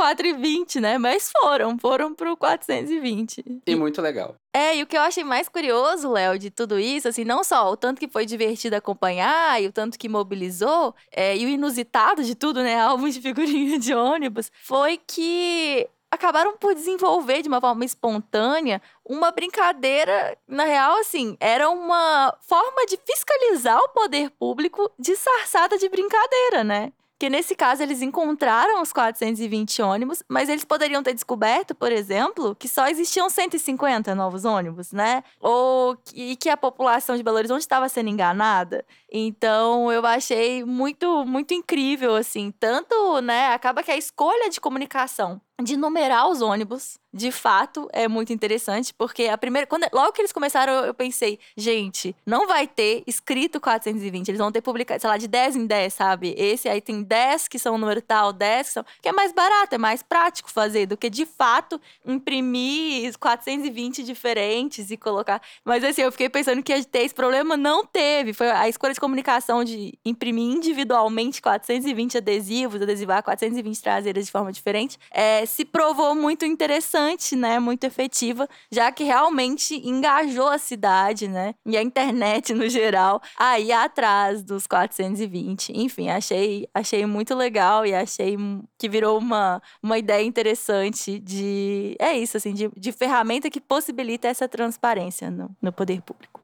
[0.64, 0.98] 420, né?
[0.98, 3.62] Mas foram, foram pro 420.
[3.66, 4.36] E muito legal.
[4.54, 7.72] É, e o que eu achei mais curioso, Léo, de tudo isso, assim, não só
[7.72, 12.24] o tanto que foi divertido acompanhar e o tanto que mobilizou, é, e o inusitado
[12.24, 17.60] de tudo, né, álbum de figurinha de ônibus, foi que acabaram por desenvolver de uma
[17.60, 24.92] forma espontânea uma brincadeira, na real, assim, era uma forma de fiscalizar o poder público
[25.00, 26.94] disfarçada de brincadeira, né?
[27.20, 32.56] Que nesse caso eles encontraram os 420 ônibus, mas eles poderiam ter descoberto, por exemplo,
[32.56, 35.24] que só existiam 150 novos ônibus, né?
[35.40, 38.86] Ou que, que a população de Belo Horizonte estava sendo enganada.
[39.12, 42.52] Então, eu achei muito, muito incrível, assim.
[42.60, 48.08] Tanto, né, acaba que a escolha de comunicação de numerar os ônibus, de fato, é
[48.08, 49.68] muito interessante, porque a primeira.
[49.68, 54.52] Quando, logo que eles começaram, eu pensei, gente, não vai ter escrito 420, eles vão
[54.52, 56.34] ter publicado, sei lá, de 10 em 10, sabe?
[56.36, 58.86] Esse aí tem 10 que são o número tal, 10 que são.
[59.00, 64.90] Que é mais barato, é mais prático fazer do que de fato imprimir 420 diferentes
[64.90, 65.40] e colocar.
[65.64, 68.34] Mas assim, eu fiquei pensando que ia ter esse problema, não teve.
[68.34, 74.52] Foi a escolha de comunicação de imprimir individualmente 420 adesivos, adesivar 420 traseiras de forma
[74.52, 74.98] diferente.
[75.12, 77.03] É, se provou muito interessante,
[77.36, 77.60] né?
[77.60, 81.56] Muito efetiva, já que realmente engajou a cidade, né?
[81.66, 85.74] E a internet no geral, aí atrás dos 420.
[85.76, 88.38] Enfim, achei, achei muito legal e achei
[88.78, 91.96] que virou uma, uma ideia interessante de.
[92.00, 96.42] É isso, assim, de, de ferramenta que possibilita essa transparência no, no poder público.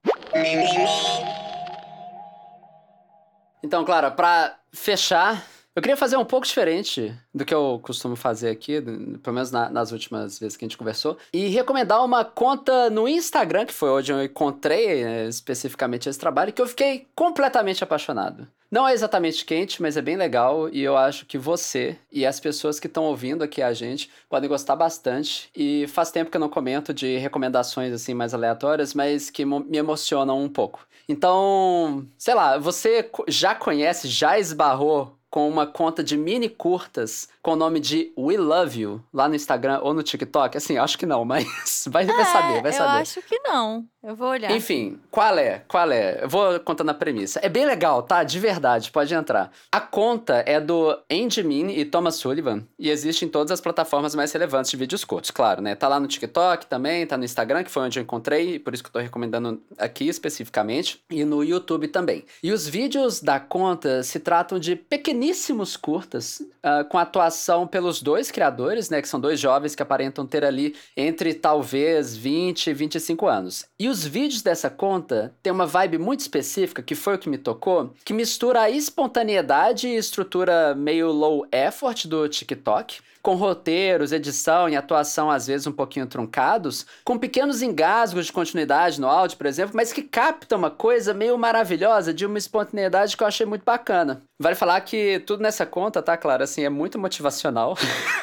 [3.63, 5.43] Então, Clara, para fechar
[5.79, 9.69] eu queria fazer um pouco diferente do que eu costumo fazer aqui, pelo menos na,
[9.69, 13.89] nas últimas vezes que a gente conversou, e recomendar uma conta no Instagram, que foi
[13.89, 18.45] onde eu encontrei né, especificamente esse trabalho, que eu fiquei completamente apaixonado.
[18.69, 22.41] Não é exatamente quente, mas é bem legal e eu acho que você e as
[22.41, 25.49] pessoas que estão ouvindo aqui a gente podem gostar bastante.
[25.55, 29.77] E faz tempo que eu não comento de recomendações assim mais aleatórias, mas que me
[29.77, 30.85] emocionam um pouco.
[31.07, 37.53] Então, sei lá, você já conhece, já esbarrou com uma conta de mini curtas com
[37.53, 40.57] o nome de We Love You lá no Instagram ou no TikTok?
[40.57, 42.97] Assim, acho que não, mas vai, vai é, saber, vai saber.
[42.97, 43.87] Eu acho que não.
[44.01, 44.51] Eu vou olhar.
[44.51, 45.61] Enfim, qual é?
[45.67, 46.23] Qual é?
[46.23, 47.39] Eu vou contando a premissa.
[47.43, 48.23] É bem legal, tá?
[48.23, 49.51] De verdade, pode entrar.
[49.71, 54.15] A conta é do Andy Min e Thomas Sullivan e existe em todas as plataformas
[54.15, 55.75] mais relevantes de vídeos curtos, claro, né?
[55.75, 58.81] Tá lá no TikTok também, tá no Instagram, que foi onde eu encontrei, por isso
[58.81, 62.23] que eu tô recomendando aqui especificamente, e no YouTube também.
[62.41, 64.75] E os vídeos da conta se tratam de
[65.19, 69.01] pequeníssimos curtas, uh, com atuação pelos dois criadores, né?
[69.01, 73.65] Que são dois jovens que aparentam ter ali entre talvez 20 e 25 anos.
[73.77, 77.37] E os vídeos dessa conta têm uma vibe muito específica, que foi o que me
[77.37, 84.69] tocou, que mistura a espontaneidade e estrutura meio low effort do TikTok com roteiros, edição
[84.69, 89.45] e atuação às vezes um pouquinho truncados, com pequenos engasgos de continuidade no áudio, por
[89.45, 93.63] exemplo, mas que capta uma coisa meio maravilhosa de uma espontaneidade que eu achei muito
[93.63, 94.21] bacana.
[94.41, 97.75] Vale falar que tudo nessa conta, tá, claro, assim, é muito motivacional,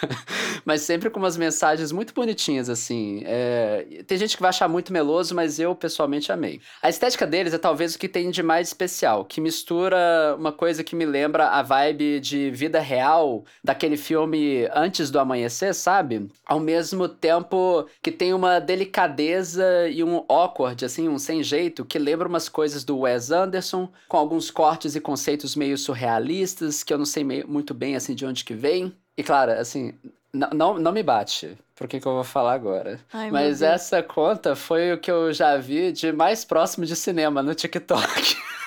[0.65, 3.23] mas sempre com umas mensagens muito bonitinhas, assim.
[3.27, 4.03] É...
[4.07, 6.61] Tem gente que vai achar muito meloso, mas eu pessoalmente amei.
[6.83, 10.83] A estética deles é talvez o que tem de mais especial, que mistura uma coisa
[10.83, 16.29] que me lembra a vibe de vida real daquele filme Antes do Amanhecer, sabe?
[16.46, 21.99] Ao mesmo tempo que tem uma delicadeza e um awkward, assim, um sem jeito, que
[21.99, 26.99] lembra umas coisas do Wes Anderson, com alguns cortes e conceitos meio surrealistas, que eu
[26.99, 28.94] não sei meio, muito bem, assim, de onde que vem.
[29.16, 29.94] E claro, assim,
[30.33, 32.99] não, não me bate por que, que eu vou falar agora.
[33.12, 37.42] Ai, Mas essa conta foi o que eu já vi de mais próximo de cinema
[37.42, 38.37] no TikTok.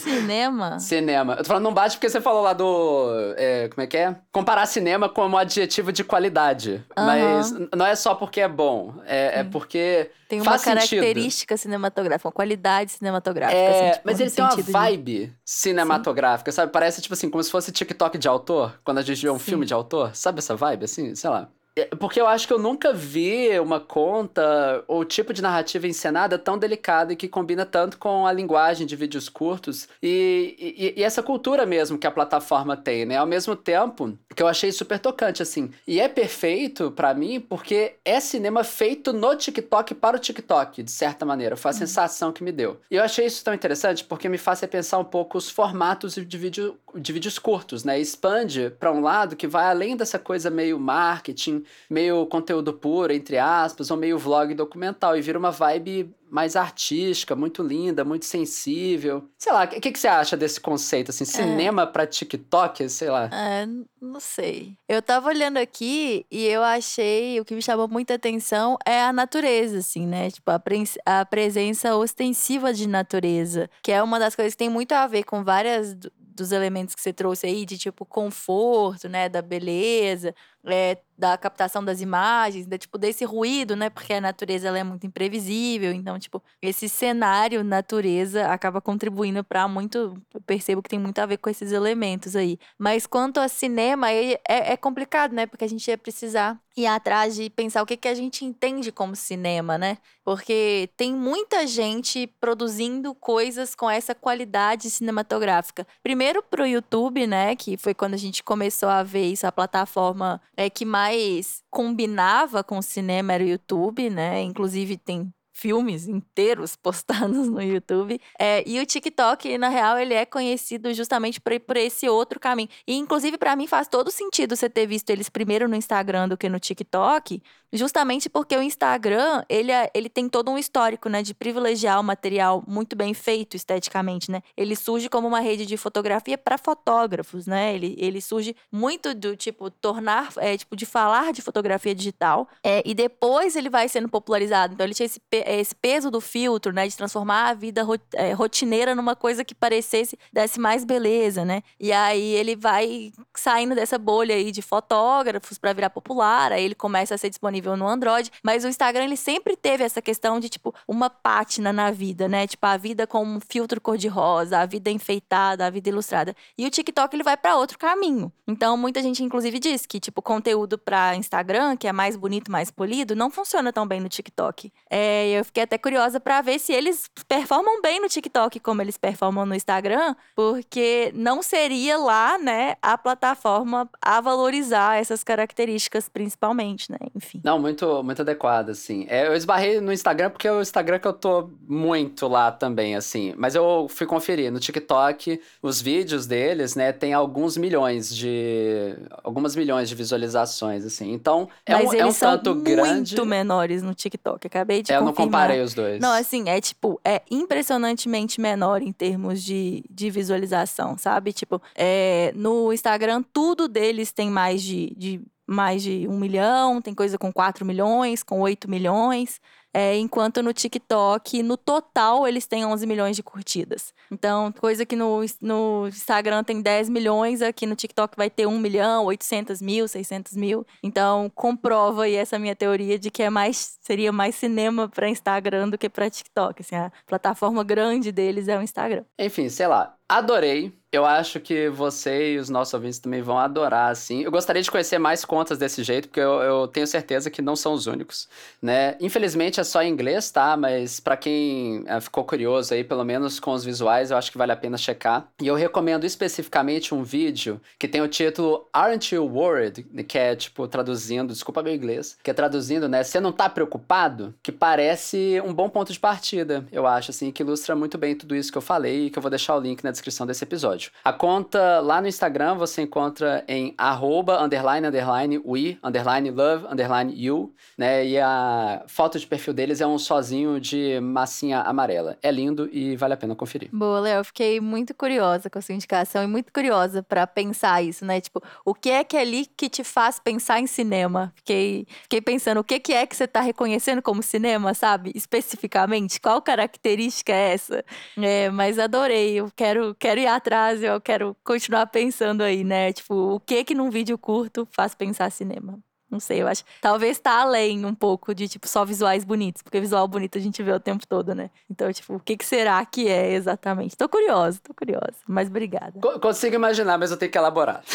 [0.00, 0.78] Cinema?
[0.78, 1.32] cinema.
[1.34, 3.34] Eu tô falando não bate porque você falou lá do.
[3.36, 4.16] É, como é que é?
[4.32, 6.84] Comparar cinema como adjetivo de qualidade.
[6.96, 7.04] Uhum.
[7.04, 10.10] Mas não é só porque é bom, é, é porque.
[10.28, 11.62] Tem uma característica sentido.
[11.62, 13.58] cinematográfica, uma qualidade cinematográfica.
[13.58, 15.32] É, assim, tipo, mas ele tem uma vibe de...
[15.42, 16.70] cinematográfica, sabe?
[16.70, 19.44] Parece, tipo assim, como se fosse TikTok de autor, quando a gente vê um Sim.
[19.44, 20.14] filme de autor.
[20.14, 21.14] Sabe essa vibe, assim?
[21.14, 21.48] Sei lá.
[21.78, 26.38] É, porque eu acho que eu nunca vi uma conta ou tipo de narrativa encenada
[26.38, 31.02] tão delicada e que combina tanto com a linguagem de vídeos curtos e, e, e
[31.02, 33.16] essa cultura mesmo que a plataforma tem, né?
[33.16, 35.70] Ao mesmo tempo que eu achei super tocante, assim.
[35.86, 40.90] E é perfeito para mim porque é cinema feito no TikTok para o TikTok, de
[40.90, 41.56] certa maneira.
[41.56, 41.78] Foi a uhum.
[41.78, 42.80] sensação que me deu.
[42.90, 46.38] E eu achei isso tão interessante porque me faz pensar um pouco os formatos de,
[46.38, 47.98] vídeo, de vídeos curtos, né?
[47.98, 53.38] Expande para um lado que vai além dessa coisa meio marketing meio conteúdo puro, entre
[53.38, 59.28] aspas, ou meio vlog documental, e vira uma vibe mais artística, muito linda, muito sensível.
[59.38, 61.26] Sei lá, o que, que você acha desse conceito, assim, é.
[61.26, 61.86] cinema é.
[61.86, 63.30] pra TikTok, sei lá?
[63.32, 63.66] É,
[64.00, 64.76] não sei.
[64.88, 69.12] Eu tava olhando aqui e eu achei, o que me chamou muita atenção é a
[69.12, 70.30] natureza, assim, né?
[70.30, 74.68] Tipo, a, pre a presença ostensiva de natureza, que é uma das coisas que tem
[74.68, 75.96] muito a ver com várias
[76.38, 80.32] dos elementos que você trouxe aí, de tipo conforto, né, da beleza,
[80.70, 83.90] é, da captação das imagens, da, tipo, desse ruído, né?
[83.90, 85.92] Porque a natureza ela é muito imprevisível.
[85.92, 90.16] Então, tipo, esse cenário natureza acaba contribuindo para muito.
[90.32, 92.56] Eu percebo que tem muito a ver com esses elementos aí.
[92.78, 95.44] Mas quanto a cinema, é, é complicado, né?
[95.46, 98.92] Porque a gente ia precisar ir atrás de pensar o que, que a gente entende
[98.92, 99.98] como cinema, né?
[100.24, 105.84] Porque tem muita gente produzindo coisas com essa qualidade cinematográfica.
[106.02, 107.56] Primeiro pro YouTube, né?
[107.56, 112.64] Que foi quando a gente começou a ver isso, a plataforma é, que mais combinava
[112.64, 114.42] com o cinema era o YouTube, né?
[114.42, 118.20] Inclusive tem filmes inteiros postados no YouTube.
[118.36, 122.68] É, e o TikTok, na real, ele é conhecido justamente por, por esse outro caminho.
[122.88, 126.36] E, inclusive, para mim faz todo sentido você ter visto eles primeiro no Instagram do
[126.36, 127.40] que no TikTok,
[127.72, 132.04] justamente porque o Instagram, ele, é, ele tem todo um histórico, né, de privilegiar o
[132.04, 134.42] material muito bem feito esteticamente, né?
[134.56, 137.74] Ele surge como uma rede de fotografia para fotógrafos, né?
[137.74, 142.82] Ele, ele surge muito do tipo tornar, é, tipo de falar de fotografia digital, é,
[142.84, 144.74] e depois ele vai sendo popularizado.
[144.74, 148.94] Então ele tinha esse, esse peso do filtro, né, de transformar a vida é, rotineira
[148.94, 151.62] numa coisa que parecesse desse mais beleza, né?
[151.78, 156.74] E aí ele vai saindo dessa bolha aí de fotógrafos para virar popular, aí ele
[156.74, 160.40] começa a ser disponível disponível no Android, mas o Instagram ele sempre teve essa questão
[160.40, 162.46] de tipo uma pátina na vida, né?
[162.46, 166.34] Tipo a vida com um filtro cor-de-rosa, a vida enfeitada, a vida ilustrada.
[166.56, 168.32] E o TikTok ele vai para outro caminho.
[168.46, 172.70] Então muita gente inclusive diz que tipo conteúdo para Instagram, que é mais bonito, mais
[172.70, 174.72] polido, não funciona tão bem no TikTok.
[174.88, 178.96] É, eu fiquei até curiosa para ver se eles performam bem no TikTok como eles
[178.96, 186.90] performam no Instagram, porque não seria lá, né, a plataforma a valorizar essas características principalmente,
[186.90, 186.98] né?
[187.14, 187.40] Enfim.
[187.48, 189.06] Não, muito, muito adequado, assim.
[189.08, 192.94] É, eu esbarrei no Instagram porque é o Instagram que eu tô muito lá também,
[192.94, 193.32] assim.
[193.38, 198.94] Mas eu fui conferir no TikTok, os vídeos deles, né, tem alguns milhões de.
[199.24, 201.10] algumas milhões de visualizações, assim.
[201.10, 203.14] Então, é Mas um, eles é um são tanto grande.
[203.14, 204.46] muito menores no TikTok.
[204.46, 205.98] Acabei de É, eu não comparei os dois.
[206.02, 211.32] Não, assim, é tipo, é impressionantemente menor em termos de, de visualização, sabe?
[211.32, 216.94] Tipo, é, no Instagram, tudo deles tem mais de, de mais de um milhão, tem
[216.94, 219.40] coisa com 4 milhões, com 8 milhões.
[219.72, 223.92] É, enquanto no TikTok, no total, eles têm 11 milhões de curtidas.
[224.10, 228.58] Então, coisa que no, no Instagram tem 10 milhões, aqui no TikTok vai ter 1
[228.58, 230.66] milhão, 800 mil, 600 mil.
[230.82, 235.68] Então, comprova aí essa minha teoria de que é mais, seria mais cinema para Instagram
[235.68, 236.62] do que para TikTok.
[236.62, 239.04] Assim, a plataforma grande deles é o Instagram.
[239.18, 239.94] Enfim, sei lá.
[240.08, 240.77] Adorei.
[240.90, 244.22] Eu acho que você e os nossos ouvintes também vão adorar, assim.
[244.22, 247.54] Eu gostaria de conhecer mais contas desse jeito, porque eu, eu tenho certeza que não
[247.54, 248.26] são os únicos,
[248.60, 248.96] né?
[248.98, 250.56] Infelizmente é só em inglês, tá?
[250.56, 254.38] Mas para quem é, ficou curioso aí, pelo menos com os visuais, eu acho que
[254.38, 255.28] vale a pena checar.
[255.42, 259.82] E eu recomendo especificamente um vídeo que tem o título Aren't You Worried?
[260.04, 263.04] Que é, tipo, traduzindo, desculpa meu inglês, que é traduzindo, né?
[263.04, 264.34] Você não tá preocupado?
[264.42, 268.34] Que parece um bom ponto de partida, eu acho, assim, que ilustra muito bem tudo
[268.34, 270.77] isso que eu falei e que eu vou deixar o link na descrição desse episódio.
[271.04, 277.12] A conta lá no Instagram você encontra em arroba, underline, underline, we, underline, love, underline,
[277.14, 278.06] you, né?
[278.06, 282.16] E a foto de perfil deles é um sozinho de massinha amarela.
[282.22, 283.68] É lindo e vale a pena conferir.
[283.72, 284.24] Boa, Léo.
[284.24, 288.20] Fiquei muito curiosa com a sua indicação e muito curiosa para pensar isso, né?
[288.20, 291.32] Tipo, o que é que é ali que te faz pensar em cinema?
[291.36, 295.12] Fiquei, fiquei pensando, o que, que é que você tá reconhecendo como cinema, sabe?
[295.14, 297.84] Especificamente, qual característica é essa?
[298.16, 302.92] É, mas adorei, eu quero, quero ir atrás, eu quero continuar pensando aí, né?
[302.92, 305.78] Tipo, o que que num vídeo curto faz pensar cinema?
[306.10, 306.64] Não sei, eu acho.
[306.80, 310.62] Talvez tá além um pouco de, tipo, só visuais bonitos, porque visual bonito a gente
[310.62, 311.50] vê o tempo todo, né?
[311.70, 313.94] Então, tipo, o que, que será que é exatamente?
[313.94, 315.16] Tô curiosa, tô curiosa.
[315.26, 316.00] Mas obrigada.
[316.00, 317.82] Co- Consigo imaginar, mas eu tenho que elaborar.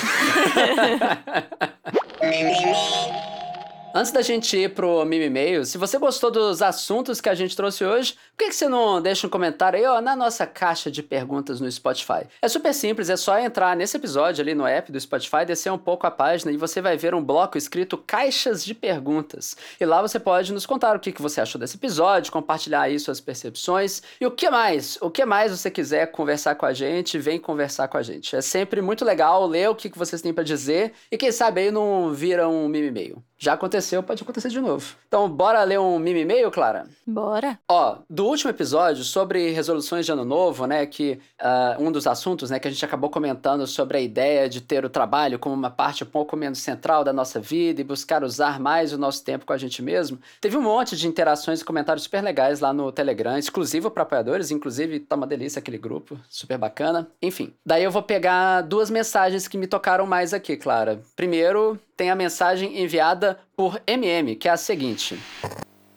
[3.95, 7.55] Antes da gente ir pro Mimi Mail, se você gostou dos assuntos que a gente
[7.55, 10.89] trouxe hoje, por que, que você não deixa um comentário aí ó, na nossa caixa
[10.89, 12.25] de perguntas no Spotify?
[12.41, 15.77] É super simples, é só entrar nesse episódio ali no app do Spotify, descer um
[15.77, 19.55] pouco a página e você vai ver um bloco escrito Caixas de Perguntas.
[19.79, 22.99] E lá você pode nos contar o que, que você achou desse episódio, compartilhar aí
[22.99, 27.19] suas percepções e o que mais, o que mais você quiser conversar com a gente,
[27.19, 28.35] vem conversar com a gente.
[28.35, 31.61] É sempre muito legal ler o que, que vocês têm para dizer e quem sabe
[31.61, 33.23] aí não vira um Mimi Mail.
[33.37, 34.95] Já aconteceu aconteceu, pode acontecer de novo.
[35.07, 36.87] Então, bora ler um meme e-mail, Clara?
[37.05, 37.59] Bora.
[37.69, 42.49] Ó, do último episódio sobre resoluções de ano novo, né, que uh, um dos assuntos,
[42.49, 45.69] né, que a gente acabou comentando sobre a ideia de ter o trabalho como uma
[45.69, 49.45] parte um pouco menos central da nossa vida e buscar usar mais o nosso tempo
[49.45, 52.91] com a gente mesmo, teve um monte de interações e comentários super legais lá no
[52.91, 57.07] Telegram, exclusivo para apoiadores, inclusive tá uma delícia aquele grupo, super bacana.
[57.21, 61.01] Enfim, daí eu vou pegar duas mensagens que me tocaram mais aqui, Clara.
[61.15, 65.17] Primeiro, tem a mensagem enviada por MM, que é a seguinte.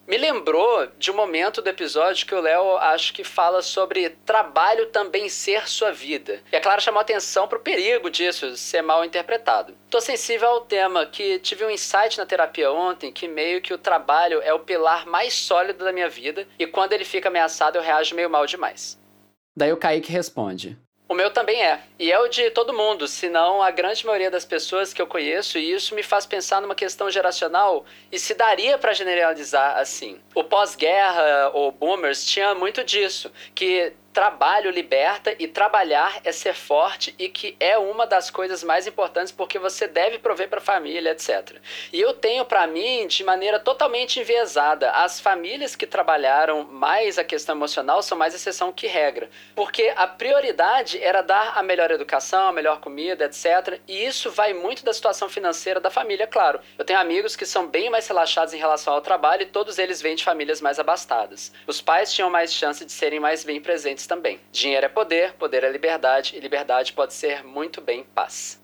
[0.06, 4.86] Me lembrou de um momento do episódio que o Léo acho que fala sobre trabalho
[4.86, 6.40] também ser sua vida.
[6.52, 9.74] E a Clara chamou atenção para o perigo disso ser mal interpretado.
[9.90, 13.78] Tô sensível ao tema que tive um insight na terapia ontem que meio que o
[13.78, 17.82] trabalho é o pilar mais sólido da minha vida e quando ele fica ameaçado eu
[17.82, 18.96] reajo meio mal demais.
[19.56, 20.78] Daí o Kaique responde:
[21.09, 21.80] o meu também é.
[21.98, 25.59] E é o de todo mundo, senão a grande maioria das pessoas que eu conheço,
[25.59, 30.20] e isso me faz pensar numa questão geracional e se daria para generalizar assim.
[30.34, 37.14] O pós-guerra ou boomers tinha muito disso, que trabalho liberta e trabalhar é ser forte
[37.18, 41.10] e que é uma das coisas mais importantes porque você deve prover para a família,
[41.10, 41.58] etc.
[41.92, 47.24] E eu tenho para mim de maneira totalmente enviesada, as famílias que trabalharam mais a
[47.24, 52.48] questão emocional são mais exceção que regra, porque a prioridade era dar a melhor educação,
[52.48, 53.78] a melhor comida, etc.
[53.86, 56.58] E isso vai muito da situação financeira da família, claro.
[56.78, 60.00] Eu tenho amigos que são bem mais relaxados em relação ao trabalho e todos eles
[60.00, 61.52] vêm de famílias mais abastadas.
[61.66, 64.40] Os pais tinham mais chance de serem mais bem presentes também.
[64.52, 68.61] Dinheiro é poder, poder é liberdade, e liberdade pode ser muito bem paz.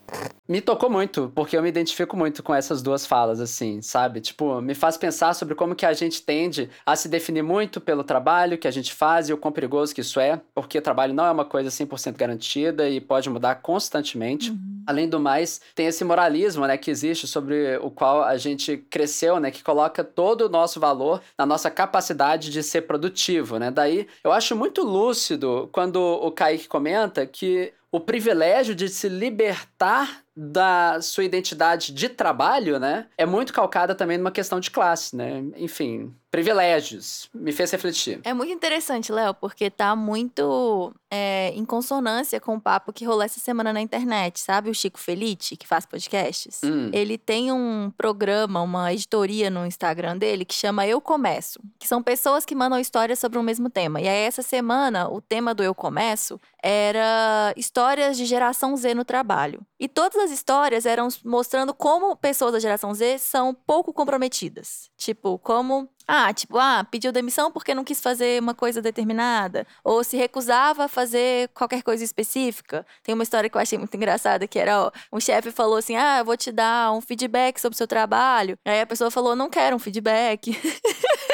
[0.49, 4.21] Me tocou muito, porque eu me identifico muito com essas duas falas, assim, sabe?
[4.21, 8.05] Tipo, me faz pensar sobre como que a gente tende a se definir muito pelo
[8.05, 11.15] trabalho que a gente faz e o quão perigoso que isso é, porque o trabalho
[11.15, 14.51] não é uma coisa 100% garantida e pode mudar constantemente.
[14.51, 14.83] Uhum.
[14.87, 19.39] Além do mais, tem esse moralismo, né, que existe sobre o qual a gente cresceu,
[19.39, 23.71] né, que coloca todo o nosso valor na nossa capacidade de ser produtivo, né?
[23.71, 30.25] Daí, eu acho muito lúcido quando o Kaique comenta que o privilégio de se libertar
[30.37, 35.45] da sua identidade de trabalho, né, é muito calcada também numa questão de classe, né?
[35.57, 37.29] Enfim, privilégios.
[37.35, 38.19] Me fez refletir.
[38.25, 43.21] É muito interessante, Léo, porque tá muito é, em consonância com o papo que rolou
[43.21, 44.71] essa semana na internet, sabe?
[44.71, 46.61] O Chico Felite, que faz podcasts.
[46.65, 46.91] Hum.
[46.91, 52.03] Ele tem um programa, uma editoria no Instagram dele que chama Eu Começo, que são
[52.03, 54.01] pessoas que mandam histórias sobre o mesmo tema.
[54.01, 59.05] E aí, essa semana, o tema do Eu Começo era histórias de geração Z no
[59.05, 59.61] trabalho.
[59.79, 64.91] E todas as histórias eram mostrando como pessoas da geração Z são pouco comprometidas.
[64.97, 69.67] Tipo, como ah, tipo, ah, pediu demissão porque não quis fazer uma coisa determinada.
[69.85, 72.85] Ou se recusava a fazer qualquer coisa específica.
[73.03, 75.97] Tem uma história que eu achei muito engraçada, que era, ó, um chefe falou assim,
[75.97, 78.59] ah, eu vou te dar um feedback sobre o seu trabalho.
[78.65, 80.57] Aí a pessoa falou, não quero um feedback.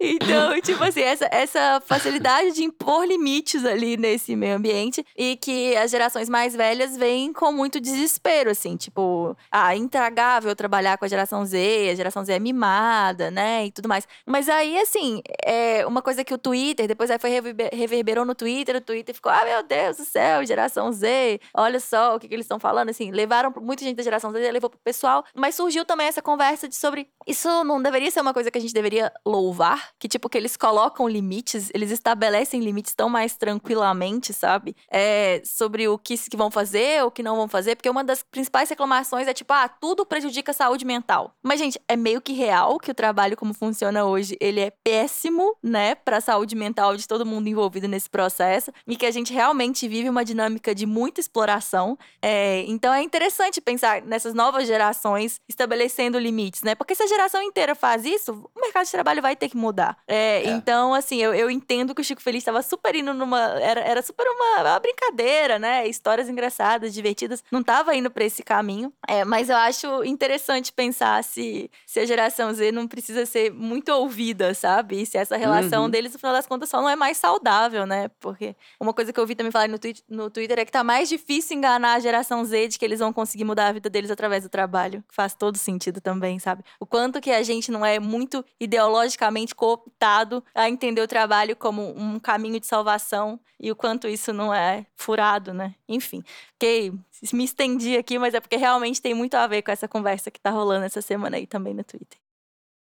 [0.00, 5.76] então, tipo assim, essa, essa facilidade de impor limites ali nesse meio ambiente e que
[5.76, 11.08] as gerações mais velhas vêm com muito desespero, assim, tipo, ah, intragável trabalhar com a
[11.08, 14.06] geração Z, a geração Z é mimada, né, e tudo mais.
[14.26, 17.30] Mas aí, assim, é uma coisa que o Twitter, depois aí foi
[17.72, 22.16] reverberou no Twitter, o Twitter ficou, ah, meu Deus do céu, geração Z, olha só
[22.16, 24.78] o que, que eles estão falando, assim, levaram muita gente da geração Z, levou pro
[24.82, 28.58] pessoal, mas surgiu também essa conversa de sobre, isso não deveria ser uma coisa que
[28.58, 33.36] a gente deveria louvar, que tipo, que eles colocam limites, eles estabelecem limites tão mais
[33.36, 34.76] tranquilamente, sabe?
[34.90, 38.22] É, sobre o que, que vão fazer, o que não vão fazer, porque uma das
[38.22, 41.34] principais reclamações é tipo, ah, tudo prejudica a saúde mental.
[41.42, 45.56] Mas, gente, é meio que real que o trabalho como funciona hoje, ele é péssimo,
[45.62, 49.86] né, pra saúde mental de todo mundo envolvido nesse processo, e que a gente realmente
[49.88, 51.98] vive uma dinâmica de muita exploração.
[52.22, 56.74] É, então é interessante pensar nessas novas gerações estabelecendo limites, né?
[56.74, 59.73] Porque se a geração inteira faz isso, o mercado de trabalho vai ter que mudar.
[60.06, 60.50] É, é.
[60.50, 63.40] Então, assim, eu, eu entendo que o Chico Feliz estava super indo numa.
[63.60, 65.86] Era, era super uma, uma, brincadeira, né?
[65.86, 67.42] Histórias engraçadas, divertidas.
[67.50, 68.92] Não estava indo para esse caminho.
[69.08, 73.90] É, mas eu acho interessante pensar se, se a geração Z não precisa ser muito
[73.90, 75.02] ouvida, sabe?
[75.02, 75.90] E se essa relação uhum.
[75.90, 78.08] deles, no final das contas, só não é mais saudável, né?
[78.20, 80.84] Porque uma coisa que eu ouvi também falar no, twi no Twitter é que tá
[80.84, 84.10] mais difícil enganar a geração Z de que eles vão conseguir mudar a vida deles
[84.10, 85.02] através do trabalho.
[85.08, 86.62] Faz todo sentido também, sabe?
[86.78, 91.98] O quanto que a gente não é muito ideologicamente cooptado a entender o trabalho como
[91.98, 95.74] um caminho de salvação e o quanto isso não é furado, né?
[95.88, 96.92] Enfim, fiquei,
[97.32, 100.38] me estendi aqui, mas é porque realmente tem muito a ver com essa conversa que
[100.38, 102.23] tá rolando essa semana aí também no Twitter.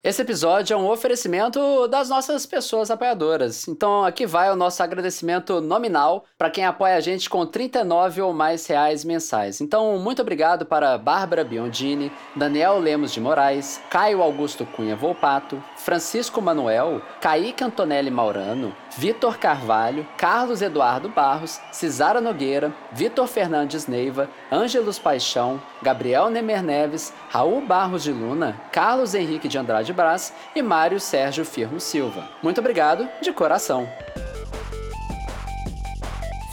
[0.03, 3.69] Esse episódio é um oferecimento das nossas pessoas apoiadoras.
[3.69, 8.33] Então aqui vai o nosso agradecimento nominal para quem apoia a gente com 39 ou
[8.33, 9.61] mais reais mensais.
[9.61, 16.41] Então muito obrigado para Bárbara Biondini, Daniel Lemos de Moraes, Caio Augusto Cunha Volpato, Francisco
[16.41, 24.99] Manuel, Kaique Antonelli Maurano, Vitor Carvalho, Carlos Eduardo Barros, Cisara Nogueira, Vitor Fernandes Neiva, Ângelos
[24.99, 30.99] Paixão, Gabriel Nemer Neves, Raul Barros de Luna, Carlos Henrique de Andrade Brás e Mário
[30.99, 32.29] Sérgio Firmo Silva.
[32.41, 33.87] Muito obrigado de coração.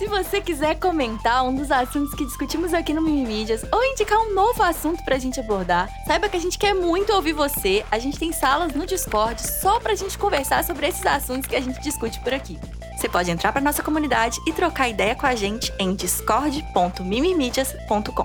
[0.01, 4.33] Se você quiser comentar um dos assuntos que discutimos aqui no Mimimídias ou indicar um
[4.33, 7.85] novo assunto pra gente abordar, saiba que a gente quer muito ouvir você.
[7.91, 11.61] A gente tem salas no Discord só pra gente conversar sobre esses assuntos que a
[11.61, 12.59] gente discute por aqui.
[12.97, 18.25] Você pode entrar para nossa comunidade e trocar ideia com a gente em discord.mimimídias.com.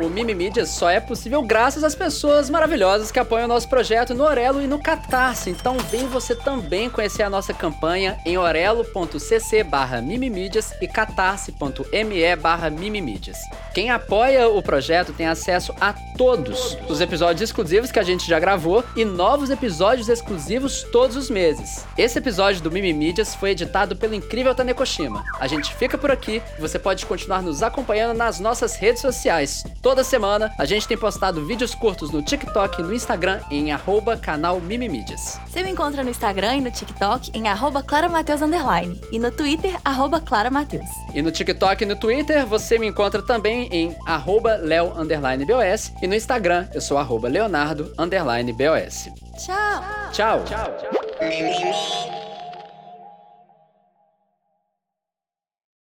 [0.00, 4.24] O Mimimídias só é possível graças às pessoas maravilhosas que apoiam o nosso projeto no
[4.24, 5.50] Orelo e no Catarse.
[5.50, 12.70] Então vem você também conhecer a nossa campanha em orelo.cc barra mimimídias e catarse.me barra
[12.70, 13.38] mimimídias.
[13.74, 18.38] Quem apoia o projeto tem acesso a todos os episódios exclusivos que a gente já
[18.38, 21.86] gravou e novos episódios exclusivos todos os meses.
[21.96, 25.24] Esse episódio do Mimimídias foi editado pelo incrível Tanekoshima.
[25.38, 29.64] A gente fica por aqui você pode continuar nos acompanhando nas nossas redes sociais.
[29.92, 34.16] Toda semana a gente tem postado vídeos curtos no TikTok e no Instagram em arroba
[34.16, 35.38] canal Mimimídias.
[35.46, 39.78] Você me encontra no Instagram e no TikTok em arroba claramateus underline e no Twitter,
[39.84, 40.88] arroba claramateus.
[41.12, 45.92] E no TikTok e no Twitter você me encontra também em arroba leo underline BOS
[46.00, 49.10] e no Instagram eu sou arroba leonardo underline BOS.
[49.44, 49.84] Tchau!
[50.10, 50.42] Tchau!
[50.46, 52.31] Tchau!